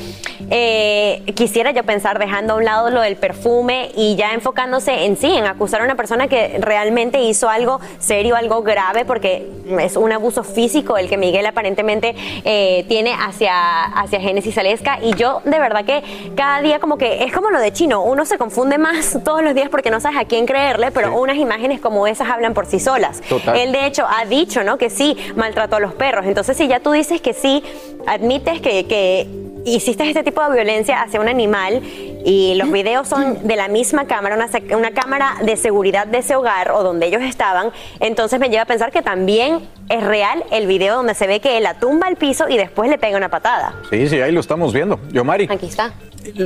eh, 0.50 1.25
quisiera 1.35 1.73
yo 1.73 1.83
pensar 1.83 2.21
dejando 2.21 2.53
a 2.53 2.57
un 2.59 2.65
lado 2.65 2.91
lo 2.91 3.00
del 3.00 3.17
perfume 3.17 3.91
y 3.97 4.15
ya 4.15 4.33
enfocándose 4.33 5.07
en 5.07 5.17
sí, 5.17 5.35
en 5.35 5.45
acusar 5.45 5.81
a 5.81 5.85
una 5.85 5.97
persona 5.97 6.29
que 6.29 6.59
realmente 6.61 7.21
hizo 7.21 7.48
algo 7.49 7.81
serio, 7.99 8.37
algo 8.37 8.62
grave, 8.62 9.05
porque 9.05 9.49
es 9.81 9.97
un 9.97 10.12
abuso 10.12 10.45
físico 10.45 10.97
el 10.97 11.09
que 11.09 11.17
Miguel 11.17 11.47
aparentemente 11.47 12.14
eh, 12.45 12.85
tiene 12.88 13.12
hacia, 13.12 13.85
hacia 13.85 14.21
Génesis 14.21 14.57
Alesca. 14.59 14.99
Y 15.02 15.14
yo 15.14 15.40
de 15.45 15.59
verdad 15.59 15.85
que 15.85 16.02
cada 16.35 16.61
día 16.62 16.78
como 16.81 16.99
que 16.99 17.25
es 17.25 17.33
como 17.33 17.50
lo 17.50 17.61
de 17.61 17.73
Chino, 17.73 18.02
uno 18.02 18.25
se 18.25 18.38
confunde 18.38 18.78
más 18.78 19.19
todos 19.25 19.43
los 19.43 19.55
días 19.55 19.69
porque 19.69 19.90
no 19.90 20.00
sabes 20.00 20.19
a 20.19 20.25
quién 20.25 20.47
creerle, 20.47 20.90
pero 20.90 21.19
unas 21.19 21.37
imágenes 21.37 21.81
como 21.81 22.07
esas 22.07 22.28
hablan 22.28 22.55
por 22.55 22.67
sí 22.67 22.81
solas. 22.81 23.21
Total. 23.23 23.57
Él 23.57 23.73
de 23.73 23.87
hecho 23.87 24.07
ha 24.09 24.25
dicho, 24.25 24.64
¿no? 24.64 24.78
Que 24.78 24.90
sí, 24.90 25.17
maltrató 25.37 25.76
a 25.76 25.81
los 25.81 25.95
perros. 25.95 26.26
Entonces 26.26 26.57
si 26.57 26.69
ya 26.69 26.81
tú 26.81 26.93
dices 26.93 27.21
que 27.21 27.33
sí, 27.33 27.62
admites 28.07 28.61
que, 28.61 28.87
que 28.87 29.26
hiciste 29.64 30.09
este 30.09 30.23
tipo 30.23 30.43
de 30.43 30.55
violencia 30.55 31.03
hacia 31.03 31.20
un 31.20 31.29
animal 31.29 31.83
y 32.24 32.54
los 32.57 32.70
videos 32.70 33.09
son 33.09 33.46
de 33.46 33.57
la 33.57 33.68
misma 33.68 34.07
cámara, 34.07 34.35
una, 34.37 34.48
una 34.76 34.90
cámara 34.90 35.37
de 35.44 35.57
seguridad 35.57 36.07
de 36.07 36.18
ese 36.18 36.35
hogar 36.37 36.70
o 36.72 36.83
donde 36.83 37.07
ellos 37.07 37.22
estaban, 37.22 37.70
entonces 38.00 38.38
me 38.40 38.48
lleva 38.48 38.62
a 38.62 38.66
pensar 38.66 38.90
que 38.90 39.02
también 39.02 39.68
es 39.88 40.02
real 40.02 40.44
el 40.50 40.66
video 40.66 40.96
donde 40.96 41.14
se 41.14 41.26
ve 41.26 41.40
que 41.40 41.57
él 41.57 41.62
la 41.64 41.74
tumba 41.74 42.07
al 42.09 42.16
piso 42.16 42.48
y 42.48 42.57
después 42.57 42.90
le 42.90 42.98
pega 42.98 43.16
una 43.16 43.28
patada. 43.31 43.74
Sí, 43.90 44.09
sí, 44.09 44.20
ahí 44.20 44.33
lo 44.33 44.40
estamos 44.40 44.72
viendo. 44.72 45.00
Yomari. 45.12 45.46
Aquí 45.50 45.66
está. 45.66 45.92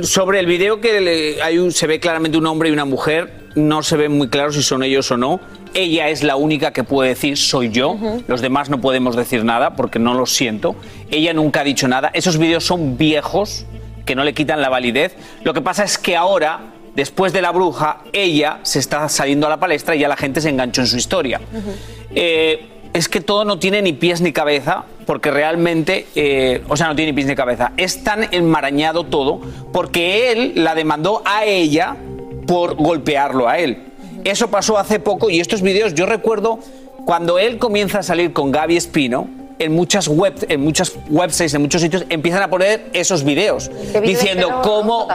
Sobre 0.03 0.39
el 0.39 0.45
video 0.45 0.79
que 0.79 1.01
le- 1.01 1.41
hay 1.41 1.57
un- 1.57 1.71
se 1.71 1.87
ve 1.87 1.99
claramente 1.99 2.37
un 2.37 2.45
hombre 2.45 2.69
y 2.69 2.71
una 2.71 2.85
mujer, 2.85 3.43
no 3.55 3.83
se 3.83 3.97
ve 3.97 4.07
muy 4.09 4.29
claro 4.29 4.51
si 4.53 4.63
son 4.63 4.83
ellos 4.83 5.11
o 5.11 5.17
no. 5.17 5.39
Ella 5.73 6.09
es 6.09 6.23
la 6.23 6.35
única 6.35 6.71
que 6.71 6.83
puede 6.83 7.09
decir 7.09 7.35
soy 7.37 7.69
yo. 7.69 7.97
Los 8.27 8.41
demás 8.41 8.69
no 8.69 8.79
podemos 8.79 9.15
decir 9.15 9.43
nada 9.43 9.75
porque 9.75 9.97
no 9.99 10.13
lo 10.13 10.25
siento. 10.27 10.75
Ella 11.09 11.33
nunca 11.33 11.61
ha 11.61 11.63
dicho 11.63 11.87
nada. 11.87 12.11
Esos 12.13 12.37
vídeos 12.37 12.63
son 12.63 12.97
viejos 12.97 13.65
que 14.05 14.15
no 14.15 14.23
le 14.23 14.33
quitan 14.33 14.61
la 14.61 14.69
validez. 14.69 15.15
Lo 15.43 15.53
que 15.53 15.61
pasa 15.61 15.83
es 15.83 15.97
que 15.97 16.15
ahora, 16.15 16.59
después 16.95 17.33
de 17.33 17.41
la 17.41 17.51
bruja, 17.51 17.99
ella 18.11 18.59
se 18.63 18.79
está 18.79 19.07
saliendo 19.09 19.47
a 19.47 19.49
la 19.49 19.57
palestra 19.57 19.95
y 19.95 19.99
ya 19.99 20.07
la 20.07 20.17
gente 20.17 20.41
se 20.41 20.49
enganchó 20.49 20.81
en 20.81 20.87
su 20.87 20.97
historia. 20.97 21.41
Eh, 22.15 22.67
es 22.93 23.09
que 23.09 23.21
todo 23.21 23.43
no 23.43 23.57
tiene 23.57 23.81
ni 23.81 23.93
pies 23.93 24.21
ni 24.21 24.31
cabeza, 24.31 24.85
porque 25.07 25.31
realmente, 25.31 26.05
eh, 26.15 26.63
o 26.69 26.77
sea, 26.77 26.87
no 26.87 26.95
tiene 26.95 27.11
ni 27.11 27.15
pies 27.15 27.27
ni 27.27 27.35
cabeza. 27.35 27.71
Es 27.75 28.03
tan 28.03 28.27
enmarañado 28.31 29.05
todo, 29.05 29.41
porque 29.71 30.31
él 30.31 30.53
la 30.55 30.75
demandó 30.75 31.23
a 31.25 31.45
ella 31.45 31.95
por 32.45 32.75
golpearlo 32.75 33.49
a 33.49 33.57
él. 33.57 33.83
Eso 34.23 34.49
pasó 34.49 34.77
hace 34.77 34.99
poco 34.99 35.29
y 35.29 35.39
estos 35.39 35.61
vídeos, 35.61 35.95
yo 35.95 36.05
recuerdo 36.05 36.59
cuando 37.05 37.39
él 37.39 37.57
comienza 37.57 37.99
a 37.99 38.03
salir 38.03 38.31
con 38.31 38.51
Gaby 38.51 38.77
Espino, 38.77 39.27
en 39.63 39.73
muchas 39.73 40.07
web, 40.07 40.33
en 40.49 40.61
muchas 40.61 40.93
websites, 41.09 41.53
en 41.53 41.61
muchos 41.61 41.81
sitios, 41.81 42.05
empiezan 42.09 42.43
a 42.43 42.49
poner 42.49 42.89
esos 42.93 43.23
videos 43.23 43.71
diciendo 44.03 44.61
cómo 44.63 45.07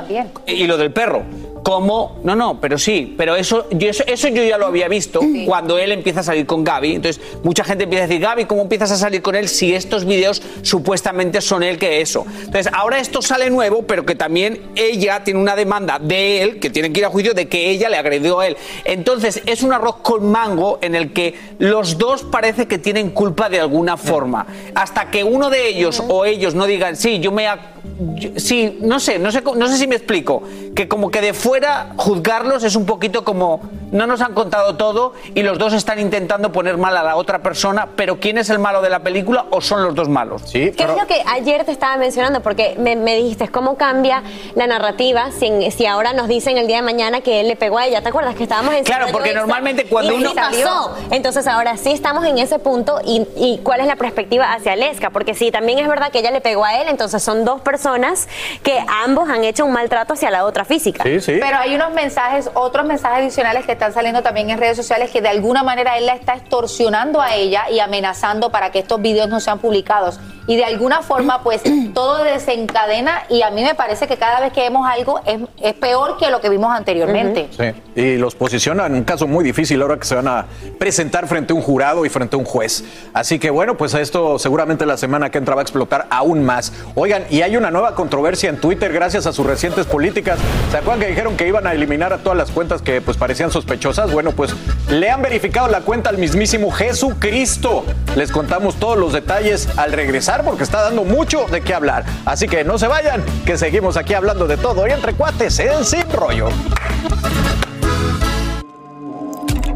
y 0.46 0.66
lo 0.66 0.76
del 0.76 0.92
perro. 0.92 1.22
¿Cómo? 1.68 2.18
No, 2.24 2.35
no, 2.35 2.59
pero 2.62 2.78
sí, 2.78 3.14
pero 3.18 3.37
eso 3.37 3.66
yo, 3.70 3.90
eso, 3.90 4.02
eso 4.07 4.28
yo 4.28 4.42
ya 4.42 4.57
lo 4.57 4.64
había 4.64 4.88
visto 4.88 5.20
cuando 5.44 5.76
él 5.76 5.92
empieza 5.92 6.20
a 6.20 6.22
salir 6.22 6.46
con 6.46 6.64
Gaby. 6.64 6.94
Entonces, 6.94 7.22
mucha 7.42 7.62
gente 7.62 7.85
empieza 7.85 8.04
a 8.04 8.07
decir, 8.07 8.22
Gaby, 8.22 8.46
¿cómo 8.46 8.62
empiezas 8.62 8.90
a 8.90 8.96
salir 8.96 9.20
con 9.20 9.35
él 9.35 9.50
si 9.50 9.74
estos 9.74 10.07
videos 10.07 10.40
supuestamente 10.62 11.42
son 11.42 11.62
él 11.62 11.76
que 11.78 12.00
eso? 12.00 12.24
Entonces, 12.38 12.72
ahora 12.72 12.98
esto 13.00 13.20
sale 13.20 13.50
nuevo, 13.50 13.83
pero 13.83 14.07
que 14.07 14.14
también 14.14 14.62
ella 14.76 15.22
tiene 15.24 15.40
una 15.40 15.54
demanda 15.57 15.98
de 15.98 16.40
él, 16.42 16.59
que 16.59 16.70
tienen 16.70 16.94
que 16.94 17.00
ir 17.00 17.04
a 17.07 17.11
juicio, 17.11 17.35
de 17.35 17.48
que 17.48 17.68
ella 17.68 17.90
le 17.90 17.98
agredió 17.98 18.40
a 18.40 18.46
él. 18.46 18.57
Entonces, 18.87 19.42
es 19.44 19.62
un 19.62 19.74
arroz 19.74 19.96
con 19.96 20.24
mango 20.31 20.78
en 20.81 20.94
el 20.94 21.12
que 21.12 21.35
los 21.59 21.98
dos 21.98 22.22
parece 22.24 22.66
que 22.66 22.78
tienen 22.78 23.11
culpa 23.11 23.50
de 23.50 23.61
alguna 23.61 23.98
forma. 23.98 24.46
Hasta 24.74 25.11
que 25.11 25.22
uno 25.22 25.50
de 25.50 25.68
ellos 25.68 26.02
o 26.09 26.24
ellos 26.24 26.54
no 26.54 26.64
digan, 26.64 26.96
sí, 26.96 27.18
yo 27.20 27.31
me... 27.31 27.46
ha- 27.46 27.74
yo- 28.14 28.31
sí, 28.37 28.78
no 28.81 29.00
sé, 29.00 29.18
no 29.18 29.31
sé, 29.31 29.42
no 29.42 29.68
sé 29.68 29.76
si 29.76 29.87
me 29.87 29.96
explico. 29.96 30.42
Que 30.74 30.88
como 30.88 31.11
que 31.11 31.20
de 31.20 31.35
fuera 31.35 31.57
juzgarlos 31.96 32.62
es 32.64 32.76
un 32.76 32.86
poquito 32.86 33.24
como 33.24 33.60
no 33.90 34.06
nos 34.06 34.20
han 34.20 34.34
contado 34.34 34.76
todo 34.76 35.14
y 35.34 35.42
los 35.42 35.58
dos 35.58 35.72
están 35.72 35.98
intentando 35.98 36.52
poner 36.52 36.76
mal 36.76 36.96
a 36.96 37.02
la 37.02 37.16
otra 37.16 37.38
persona, 37.40 37.88
pero 37.96 38.20
¿quién 38.20 38.36
es 38.38 38.50
el 38.50 38.58
malo 38.58 38.82
de 38.82 38.90
la 38.90 39.00
película 39.00 39.46
o 39.50 39.60
son 39.60 39.82
los 39.82 39.94
dos 39.94 40.08
malos? 40.08 40.42
Sí, 40.44 40.72
¿Qué 40.76 40.82
es 40.84 40.88
lo 40.90 41.06
que 41.06 41.22
ayer 41.26 41.64
te 41.64 41.72
estaba 41.72 41.96
mencionando? 41.96 42.40
Porque 42.42 42.76
me, 42.78 42.96
me 42.96 43.16
dijiste, 43.16 43.48
¿cómo 43.48 43.76
cambia 43.76 44.22
la 44.54 44.66
narrativa 44.66 45.30
si, 45.38 45.46
en- 45.46 45.72
si 45.72 45.86
ahora 45.86 46.12
nos 46.12 46.28
dicen 46.28 46.58
el 46.58 46.66
día 46.66 46.76
de 46.76 46.82
mañana 46.82 47.20
que 47.22 47.40
él 47.40 47.48
le 47.48 47.56
pegó 47.56 47.78
a 47.78 47.86
ella? 47.86 48.02
¿Te 48.02 48.10
acuerdas 48.10 48.34
que 48.34 48.42
estábamos 48.42 48.74
en 48.74 48.84
Claro, 48.84 49.06
porque 49.10 49.32
normalmente 49.32 49.84
cuando 49.86 50.12
Y 50.12 50.16
uno- 50.16 50.30
sí 50.30 50.36
pasó. 50.36 50.94
Entonces 51.10 51.46
ahora 51.46 51.76
sí 51.78 51.90
estamos 51.92 52.24
en 52.26 52.38
ese 52.38 52.58
punto 52.58 53.00
y, 53.04 53.26
y 53.36 53.58
¿cuál 53.62 53.80
es 53.80 53.86
la 53.86 53.96
perspectiva 53.96 54.52
hacia 54.52 54.72
Aleska? 54.72 55.10
Porque 55.10 55.34
si 55.34 55.50
también 55.50 55.78
es 55.78 55.88
verdad 55.88 56.10
que 56.12 56.18
ella 56.18 56.30
le 56.30 56.40
pegó 56.42 56.64
a 56.64 56.76
él, 56.82 56.88
entonces 56.88 57.22
son 57.22 57.44
dos 57.46 57.60
personas 57.62 58.28
que 58.62 58.78
ambos 59.04 59.28
han 59.30 59.44
hecho 59.44 59.64
un 59.64 59.72
maltrato 59.72 60.12
hacia 60.12 60.30
la 60.30 60.44
otra 60.44 60.64
física. 60.66 61.02
Pero 61.40 61.59
hay 61.59 61.74
unos 61.74 61.92
mensajes, 61.92 62.51
otros 62.55 62.87
mensajes 62.87 63.18
adicionales 63.18 63.66
que 63.66 63.72
están 63.72 63.92
saliendo 63.92 64.22
también 64.22 64.51
en 64.51 64.59
redes 64.59 64.77
sociales 64.77 65.11
que 65.11 65.20
de 65.20 65.29
alguna 65.29 65.62
manera 65.62 65.96
él 65.98 66.07
la 66.07 66.14
está 66.14 66.35
extorsionando 66.35 67.20
a 67.20 67.35
ella 67.35 67.70
y 67.70 67.81
amenazando 67.81 68.51
para 68.51 68.70
que 68.70 68.81
estos 68.81 69.01
videos 69.01 69.29
no 69.29 69.40
sean 69.40 69.59
publicados. 69.59 70.20
Y 70.46 70.57
de 70.57 70.64
alguna 70.64 71.03
forma, 71.03 71.42
pues 71.42 71.62
todo 71.94 72.24
desencadena 72.24 73.24
y 73.29 73.42
a 73.42 73.51
mí 73.51 73.62
me 73.62 73.74
parece 73.74 74.07
que 74.07 74.16
cada 74.16 74.40
vez 74.40 74.53
que 74.53 74.62
vemos 74.62 74.88
algo 74.88 75.20
es, 75.27 75.40
es 75.61 75.74
peor 75.74 76.16
que 76.16 76.31
lo 76.31 76.40
que 76.40 76.48
vimos 76.48 76.74
anteriormente. 76.74 77.48
Sí, 77.51 78.01
y 78.01 78.16
los 78.16 78.35
posiciona 78.35 78.87
en 78.87 78.94
un 78.94 79.05
caso 79.05 79.27
muy 79.27 79.44
difícil 79.44 79.81
ahora 79.83 79.98
que 79.98 80.07
se 80.07 80.14
van 80.14 80.27
a 80.29 80.46
presentar 80.79 81.29
frente 81.29 81.53
a 81.53 81.57
un 81.57 81.62
jurado 81.62 82.07
y 82.07 82.09
frente 82.09 82.37
a 82.37 82.38
un 82.38 82.46
juez. 82.46 82.83
Así 83.12 83.38
que 83.38 83.51
bueno, 83.51 83.77
pues 83.77 83.92
esto 83.94 84.38
seguramente 84.38 84.87
la 84.87 84.96
semana 84.96 85.31
que 85.31 85.38
entra 85.38 85.55
va 85.55 85.61
a 85.61 85.64
explotar 85.64 86.07
aún 86.11 86.42
más. 86.44 86.72
Oigan, 86.94 87.24
y 87.29 87.42
hay 87.42 87.57
una 87.57 87.70
nueva 87.70 87.94
controversia 87.94 88.48
en 88.48 88.59
Twitter 88.59 88.92
gracias 88.92 89.27
a 89.27 89.33
sus 89.33 89.44
recientes 89.44 89.87
políticas. 89.87 90.38
¿Se 90.70 90.79
acuerdan 90.79 91.01
que 91.01 91.09
dijeron 91.09 91.27
que 91.36 91.46
iban 91.46 91.66
a 91.66 91.72
eliminar 91.72 92.12
a 92.12 92.18
todas 92.18 92.36
las 92.36 92.50
cuentas 92.50 92.82
que 92.82 93.00
pues 93.00 93.16
parecían 93.16 93.50
sospechosas? 93.50 94.10
Bueno, 94.12 94.32
pues 94.32 94.54
le 94.90 95.10
han 95.10 95.22
verificado 95.22 95.68
la 95.68 95.80
cuenta 95.80 96.10
al 96.10 96.18
mismísimo 96.18 96.70
Jesucristo. 96.70 97.84
Les 98.16 98.30
contamos 98.30 98.76
todos 98.76 98.98
los 98.98 99.12
detalles 99.12 99.68
al 99.76 99.92
regresar 99.92 100.44
porque 100.44 100.64
está 100.64 100.82
dando 100.82 101.04
mucho 101.04 101.46
de 101.46 101.60
qué 101.60 101.74
hablar. 101.74 102.04
Así 102.24 102.46
que 102.48 102.64
no 102.64 102.78
se 102.78 102.86
vayan, 102.86 103.24
que 103.44 103.56
seguimos 103.56 103.96
aquí 103.96 104.14
hablando 104.14 104.46
de 104.46 104.56
todo 104.56 104.86
y 104.86 104.90
entre 104.90 105.14
cuates 105.14 105.58
en 105.58 105.84
Sin 105.84 106.10
Rollo. 106.12 106.48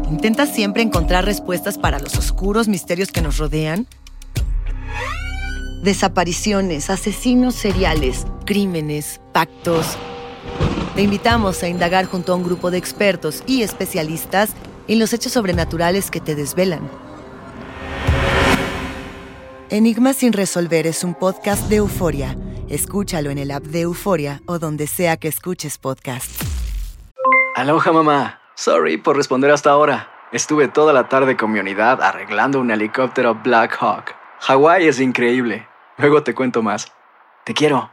¿Intentas 0.09 0.49
siempre 0.49 0.83
encontrar 0.83 1.25
respuestas 1.25 1.77
para 1.77 1.99
los 1.99 2.15
oscuros 2.17 2.67
misterios 2.67 3.11
que 3.11 3.21
nos 3.21 3.37
rodean? 3.37 3.87
Desapariciones, 5.83 6.89
asesinos 6.89 7.55
seriales, 7.55 8.25
crímenes, 8.45 9.19
pactos. 9.33 9.97
Te 10.95 11.01
invitamos 11.01 11.63
a 11.63 11.67
indagar 11.67 12.05
junto 12.05 12.33
a 12.33 12.35
un 12.35 12.43
grupo 12.43 12.69
de 12.69 12.77
expertos 12.77 13.43
y 13.47 13.63
especialistas 13.63 14.51
en 14.87 14.99
los 14.99 15.11
hechos 15.11 15.31
sobrenaturales 15.31 16.11
que 16.11 16.19
te 16.19 16.35
desvelan. 16.35 16.87
Enigma 19.71 20.13
sin 20.13 20.33
resolver 20.33 20.85
es 20.85 21.03
un 21.03 21.15
podcast 21.15 21.67
de 21.67 21.77
euforia. 21.77 22.37
Escúchalo 22.69 23.31
en 23.31 23.39
el 23.39 23.49
app 23.49 23.63
de 23.63 23.81
Euforia 23.81 24.41
o 24.45 24.59
donde 24.59 24.85
sea 24.85 25.17
que 25.17 25.27
escuches 25.27 25.79
podcast. 25.79 26.29
Aloha 27.55 27.91
mamá. 27.91 28.39
Sorry 28.55 28.97
por 28.97 29.17
responder 29.17 29.49
hasta 29.49 29.71
ahora. 29.71 30.11
Estuve 30.31 30.67
toda 30.67 30.93
la 30.93 31.09
tarde 31.09 31.35
con 31.35 31.51
mi 31.51 31.59
unidad 31.59 32.01
arreglando 32.03 32.59
un 32.59 32.69
helicóptero 32.69 33.35
Black 33.43 33.77
Hawk. 33.79 34.15
Hawái 34.41 34.87
es 34.87 34.99
increíble. 34.99 35.67
Luego 35.97 36.21
te 36.23 36.35
cuento 36.35 36.61
más. 36.61 36.91
Te 37.45 37.53
quiero. 37.53 37.92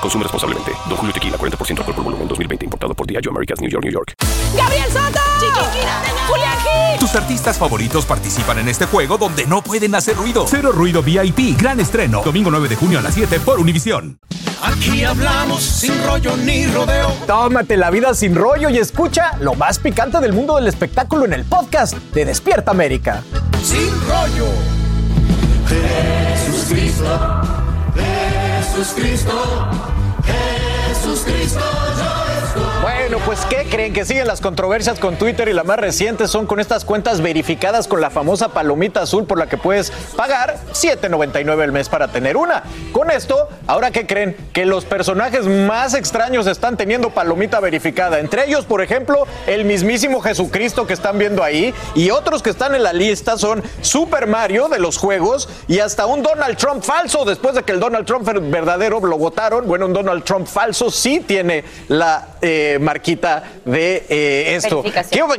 Consume 0.00 0.24
responsablemente. 0.24 0.72
Don 0.88 0.96
Julio 0.96 1.12
Tequila, 1.12 1.36
40% 1.36 1.78
alcohol 1.78 1.94
por 1.94 2.04
volumen, 2.04 2.28
2020. 2.28 2.64
Importado 2.64 2.94
por 2.94 3.06
Diageo 3.06 3.30
Americas, 3.30 3.60
New 3.60 3.70
York, 3.70 3.84
New 3.84 3.92
York. 3.92 4.14
¡Gabriel 4.56 4.90
Soto! 4.90 5.20
¡Julián 6.28 6.58
Gil! 6.60 6.98
Tus 7.00 7.14
artistas 7.14 7.58
favoritos 7.58 8.04
participan 8.06 8.58
en 8.58 8.68
este 8.68 8.86
juego 8.86 9.18
donde 9.18 9.46
no 9.46 9.62
pueden 9.62 9.94
hacer 9.94 10.16
ruido. 10.16 10.46
Cero 10.48 10.72
Ruido 10.72 11.02
VIP, 11.02 11.58
gran 11.58 11.80
estreno. 11.80 12.22
Domingo 12.24 12.50
9 12.50 12.68
de 12.68 12.76
junio 12.76 12.98
a 12.98 13.02
las 13.02 13.14
7 13.14 13.40
por 13.40 13.58
Univisión. 13.58 14.18
Aquí 14.62 15.04
hablamos 15.04 15.62
sin 15.62 16.04
rollo 16.04 16.36
ni 16.36 16.66
rodeo. 16.66 17.12
Tómate 17.26 17.76
la 17.76 17.90
vida 17.90 18.12
sin 18.14 18.34
rollo 18.34 18.68
y 18.68 18.78
escucha 18.78 19.36
lo 19.40 19.54
más 19.54 19.78
picante 19.78 20.20
del 20.20 20.32
mundo 20.32 20.56
del 20.56 20.66
espectáculo 20.66 21.24
en 21.24 21.32
el 21.32 21.44
podcast 21.44 21.94
de 21.94 22.26
Despierta 22.26 22.70
América. 22.70 23.22
Sin 23.62 23.90
rollo. 24.06 24.46
Jesús 25.66 26.66
Cristo. 26.68 27.40
Jesús 28.80 28.94
Cristo. 28.94 29.68
Jesús 30.24 31.20
Cristo. 31.26 31.60
Yo. 31.60 32.19
Pues 33.18 33.44
¿qué 33.44 33.66
creen? 33.68 33.92
Que 33.92 34.04
siguen 34.04 34.28
las 34.28 34.40
controversias 34.40 35.00
con 35.00 35.16
Twitter 35.16 35.48
y 35.48 35.52
la 35.52 35.64
más 35.64 35.80
reciente 35.80 36.28
son 36.28 36.46
con 36.46 36.60
estas 36.60 36.84
cuentas 36.84 37.20
verificadas 37.20 37.88
con 37.88 38.00
la 38.00 38.08
famosa 38.08 38.50
palomita 38.50 39.02
azul 39.02 39.24
por 39.26 39.36
la 39.36 39.48
que 39.48 39.56
puedes 39.56 39.90
pagar 40.16 40.58
7.99 40.72 41.62
al 41.62 41.72
mes 41.72 41.88
para 41.88 42.08
tener 42.08 42.36
una. 42.36 42.62
Con 42.92 43.10
esto, 43.10 43.48
¿ahora 43.66 43.90
qué 43.90 44.06
creen? 44.06 44.36
Que 44.52 44.64
los 44.64 44.84
personajes 44.84 45.46
más 45.46 45.94
extraños 45.94 46.46
están 46.46 46.76
teniendo 46.76 47.10
palomita 47.10 47.58
verificada. 47.58 48.20
Entre 48.20 48.46
ellos, 48.46 48.64
por 48.64 48.80
ejemplo, 48.80 49.26
el 49.48 49.64
mismísimo 49.64 50.20
Jesucristo 50.20 50.86
que 50.86 50.92
están 50.92 51.18
viendo 51.18 51.42
ahí 51.42 51.74
y 51.96 52.10
otros 52.10 52.42
que 52.42 52.50
están 52.50 52.76
en 52.76 52.84
la 52.84 52.92
lista 52.92 53.36
son 53.36 53.62
Super 53.80 54.28
Mario 54.28 54.68
de 54.68 54.78
los 54.78 54.98
juegos 54.98 55.48
y 55.66 55.80
hasta 55.80 56.06
un 56.06 56.22
Donald 56.22 56.56
Trump 56.56 56.84
falso 56.84 57.24
después 57.24 57.56
de 57.56 57.64
que 57.64 57.72
el 57.72 57.80
Donald 57.80 58.06
Trump 58.06 58.24
verdadero 58.24 59.00
lo 59.00 59.18
votaron. 59.18 59.66
Bueno, 59.66 59.86
un 59.86 59.92
Donald 59.92 60.22
Trump 60.22 60.46
falso 60.46 60.90
sí 60.90 61.20
tiene 61.20 61.64
la 61.88 62.36
eh, 62.40 62.78
marquita 63.00 63.42
de 63.64 64.04
eh, 64.10 64.56
esto. 64.56 64.82
¿Qué, 64.82 64.92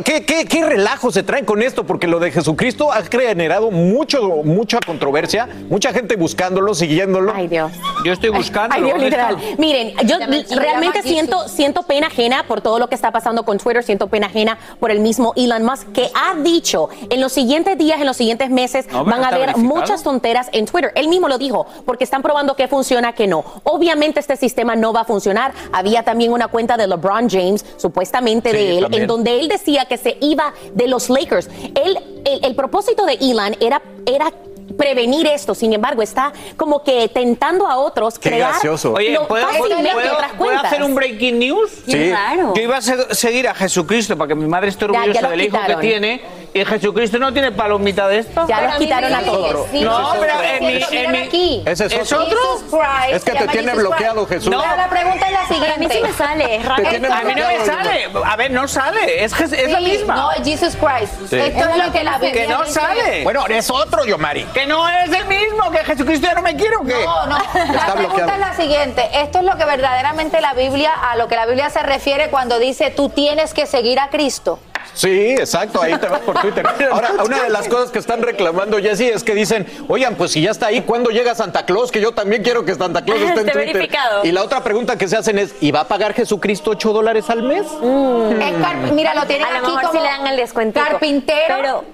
qué, 0.04 0.26
qué, 0.26 0.46
qué 0.46 0.66
relajo 0.66 1.12
se 1.12 1.22
traen 1.22 1.46
con 1.46 1.62
esto? 1.62 1.86
Porque 1.86 2.08
lo 2.08 2.20
de 2.20 2.32
Jesucristo 2.32 2.92
ha 2.92 3.04
generado 3.04 3.70
mucho, 3.70 4.42
mucha 4.44 4.80
controversia, 4.84 5.48
mucha 5.70 5.94
gente 5.94 6.16
buscándolo, 6.16 6.74
siguiéndolo. 6.74 7.32
Ay, 7.36 7.48
Dios. 7.48 7.72
Yo 8.04 8.14
estoy 8.14 8.32
buscando. 8.32 8.76
Ay, 8.76 8.84
Dios, 8.84 9.00
literal. 9.00 9.38
Miren, 9.60 9.94
yo 10.08 10.18
realmente 10.56 11.04
siento, 11.04 11.48
siento 11.48 11.84
pena 11.84 12.08
ajena 12.08 12.46
por 12.48 12.62
todo 12.62 12.80
lo 12.80 12.90
que 12.90 12.96
está 12.96 13.12
pasando 13.12 13.44
con 13.44 13.60
Twitter, 13.60 13.84
siento 13.84 14.08
pena 14.08 14.26
ajena 14.28 14.58
por 14.80 14.90
el 14.90 15.00
mismo 15.00 15.34
Elon 15.36 15.64
Musk, 15.64 15.92
que 15.92 16.10
ha 16.16 16.36
dicho 16.42 16.90
en 17.12 17.22
los 17.22 17.32
siguientes 17.32 17.78
días, 17.78 18.00
en 18.00 18.08
los 18.08 18.18
siguientes 18.18 18.50
meses, 18.50 18.88
No, 18.92 19.06
van 19.06 19.24
a 19.24 19.28
haber 19.28 19.42
verificado. 19.42 19.76
muchas 19.76 20.02
tonteras 20.02 20.48
en 20.52 20.66
Twitter. 20.66 20.92
Él 20.96 21.10
mismo 21.10 21.28
lo 21.28 21.38
dijo, 21.38 21.68
porque 21.86 22.06
están 22.06 22.24
probando 22.24 22.56
que 22.56 22.68
funciona, 22.68 23.14
que 23.14 23.28
no. 23.28 23.44
Obviamente 23.64 24.20
este 24.20 24.36
sistema 24.36 24.76
no 24.76 24.94
va 24.94 25.02
a 25.02 25.06
funcionar. 25.06 25.54
Había 25.72 26.02
también 26.04 26.32
una 26.32 26.48
cuenta 26.48 26.76
de 26.78 26.88
LeBron 26.88 27.30
James, 27.30 27.51
supuestamente 27.78 28.52
Sí, 28.52 28.58
de 28.58 28.78
él, 28.78 28.82
también. 28.84 29.02
en 29.04 29.08
donde 29.08 29.40
él 29.40 29.48
decía 29.48 29.86
que 29.86 29.98
se 29.98 30.18
iba 30.22 30.54
de 30.74 30.88
los 30.88 31.10
Lakers. 31.10 31.50
Él, 31.76 31.98
el, 32.26 32.46
el 32.46 32.56
propósito 32.56 33.06
de 33.06 33.14
Elon 33.22 33.56
era, 33.60 33.82
era 34.06 34.32
prevenir 34.78 35.28
esto, 35.28 35.54
sin 35.54 35.74
embargo, 35.74 36.02
está 36.02 36.32
como 36.56 36.82
que 36.82 37.10
tentando 37.10 37.68
a 37.68 37.78
otros 37.78 38.18
Qué 38.18 38.30
crear 38.30 38.52
gracioso. 38.52 38.94
Oye, 38.94 39.12
lo- 39.14 39.28
¿puedo, 39.28 39.46
fácilmente 39.46 39.92
puedo- 39.92 40.14
otras 40.14 40.32
puedo 40.32 40.52
cuentas. 40.52 40.66
hacer 40.72 40.84
un 40.84 40.96
breaking 40.96 41.40
news? 41.40 41.70
Sí. 41.86 42.08
Claro. 42.10 42.54
Yo 42.56 42.62
iba 42.62 42.78
a 42.78 42.82
se- 42.82 43.14
seguir 43.14 43.48
a 43.50 43.54
Jesucristo 43.54 44.18
para 44.18 44.30
que 44.30 44.36
mi 44.36 44.48
madre 44.48 44.70
esté 44.70 44.86
Ya, 44.88 44.92
ya 44.94 45.00
orgullosa 45.02 45.22
lo 45.24 45.30
del 45.32 45.42
hijo 45.42 45.58
que 45.68 45.76
tiene. 45.76 46.22
Y 46.54 46.66
Jesucristo 46.66 47.18
no 47.18 47.32
tiene 47.32 47.52
palomita 47.52 48.08
de 48.10 48.20
esto. 48.20 48.46
Ya 48.48 48.62
los 48.62 48.76
quitaron 48.76 49.14
a 49.14 49.22
todos. 49.22 49.72
No, 49.72 50.14
pero 50.20 50.34
en 50.44 50.66
mi. 50.66 50.84
En 50.92 51.12
mi 51.12 51.18
aquí. 51.20 51.64
Ese 51.66 51.86
es 51.86 51.94
¿Es 51.94 52.12
otro. 52.12 52.38
Christ, 52.70 53.14
Es 53.14 53.24
que 53.24 53.32
te 53.32 53.48
tiene 53.48 53.72
Jesus 53.72 53.88
bloqueado, 53.88 54.28
Christ. 54.28 54.44
Jesús. 54.44 54.62
Pero 54.62 54.76
la 54.76 54.90
pregunta 54.90 55.28
es 55.28 55.32
la 55.32 55.48
siguiente. 55.48 55.74
A 55.74 55.78
mí 55.78 55.88
sí 55.90 56.00
me 56.02 56.14
sale. 56.14 56.62
A 56.68 57.24
mí 57.24 57.34
no 57.36 57.48
me 57.48 57.66
sale. 57.66 58.10
A 58.26 58.36
ver, 58.36 58.52
no 58.52 58.68
sale. 58.68 59.24
Es, 59.24 59.34
la 59.70 59.80
misma. 59.80 60.16
No, 60.16 60.30
Jesus 60.44 60.76
Christ. 60.76 61.14
Sí. 61.30 61.38
Esto 61.38 61.70
es 61.70 61.78
lo 61.78 61.92
que 61.92 62.04
la 62.04 62.18
Biblia 62.18 62.34
que 62.34 62.48
no 62.48 62.66
sale. 62.66 63.24
Bueno, 63.24 63.46
es 63.48 63.70
otro, 63.70 64.04
Yomari. 64.06 64.44
Que 64.46 64.66
no 64.66 64.90
es 64.90 65.12
el 65.12 65.26
mismo. 65.26 65.72
Que 65.72 65.80
Jesucristo 65.80 66.28
ya 66.28 66.34
no 66.34 66.42
me 66.42 66.56
quiere 66.56 66.76
o 66.76 66.84
qué. 66.84 67.06
No, 67.06 67.28
no. 67.28 67.38
La 67.74 67.94
pregunta 67.94 68.34
es 68.34 68.40
la 68.40 68.54
siguiente. 68.54 69.10
Esto 69.14 69.40
es 69.40 69.46
lo 69.46 69.58
que 69.58 69.66
verdaderamente 69.66 70.42
la 70.42 70.54
Biblia, 70.54 70.92
a 70.94 71.16
lo 71.16 71.28
que 71.28 71.36
la 71.36 71.46
Biblia 71.46 71.70
se 71.70 71.82
refiere 71.84 72.30
cuando 72.30 72.60
dice 72.60 72.92
tú 72.92 73.10
tienes 73.10 73.54
que 73.54 73.66
seguir 73.66 74.00
a 74.00 74.10
Cristo. 74.10 74.60
Sí, 74.94 75.32
exacto, 75.32 75.82
ahí 75.82 75.98
te 75.98 76.08
vas 76.08 76.20
por 76.22 76.40
Twitter. 76.42 76.66
Ahora, 76.92 77.12
una 77.26 77.44
de 77.44 77.50
las 77.50 77.68
cosas 77.68 77.92
que 77.92 78.00
están 78.00 78.22
reclamando, 78.22 78.78
Jessy, 78.78 79.08
es 79.08 79.24
que 79.24 79.34
dicen, 79.34 79.66
oigan, 79.88 80.16
pues 80.16 80.32
si 80.32 80.42
ya 80.42 80.52
está 80.52 80.68
ahí, 80.68 80.82
¿cuándo 80.82 81.10
llega 81.12 81.34
Santa 81.34 81.66
Claus? 81.66 81.92
Que 81.92 82.02
yo 82.02 82.12
también 82.12 82.44
quiero 82.44 82.66
que 82.66 82.76
Santa 82.76 83.04
Claus 83.04 83.22
esté 83.22 83.40
en 83.42 83.46
Twitter. 83.52 83.74
verificado. 83.74 84.26
Y 84.26 84.32
la 84.32 84.44
otra 84.44 84.64
pregunta 84.64 84.98
que 84.98 85.08
se 85.08 85.16
hacen 85.18 85.40
es, 85.40 85.56
¿y 85.62 85.72
va 85.72 85.82
a 85.82 85.88
pagar 85.88 86.14
Jesucristo 86.14 86.72
8 86.72 86.92
dólares 86.94 87.30
al 87.30 87.44
mes? 87.44 87.62
Es 87.66 88.54
car- 88.62 88.92
mira, 88.94 89.14
lo 89.16 89.26
tienen 89.26 89.48
A 89.48 89.52
lo 89.52 89.58
aquí 89.60 89.66
mejor 89.68 89.82
como 89.82 89.94
sí 89.94 89.98
le 90.00 90.04
dan 90.04 90.28
el 90.28 90.38
descuentico. 90.38 90.86
carpintero. 90.86 91.86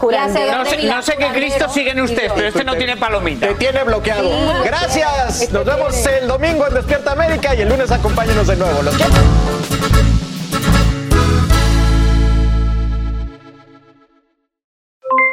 Pero 0.00 0.16
hacedor 0.20 0.56
No 0.58 0.64
de 0.64 0.70
sé, 0.70 0.82
no 0.84 1.02
sé 1.02 1.16
qué 1.18 1.26
Cristo 1.34 1.68
sigue 1.68 1.90
en 1.90 2.00
usted, 2.00 2.26
y 2.26 2.30
pero 2.32 2.46
este 2.46 2.62
no 2.62 2.76
tiene 2.76 2.96
palomita. 2.96 3.48
Te 3.48 3.54
tiene 3.56 3.82
bloqueado. 3.82 4.22
Sí. 4.30 4.38
Gracias. 4.64 5.40
Este 5.42 5.52
Nos 5.52 5.64
vemos 5.64 5.92
tiene. 6.00 6.18
el 6.18 6.28
domingo 6.28 6.66
en 6.68 6.74
Despierta 6.74 7.10
América 7.10 7.56
y 7.56 7.62
el 7.62 7.68
lunes 7.68 7.90
acompáñenos 7.90 8.46
de 8.46 8.54
nuevo. 8.54 8.80
Los 8.82 8.94
quiero. 8.94 9.10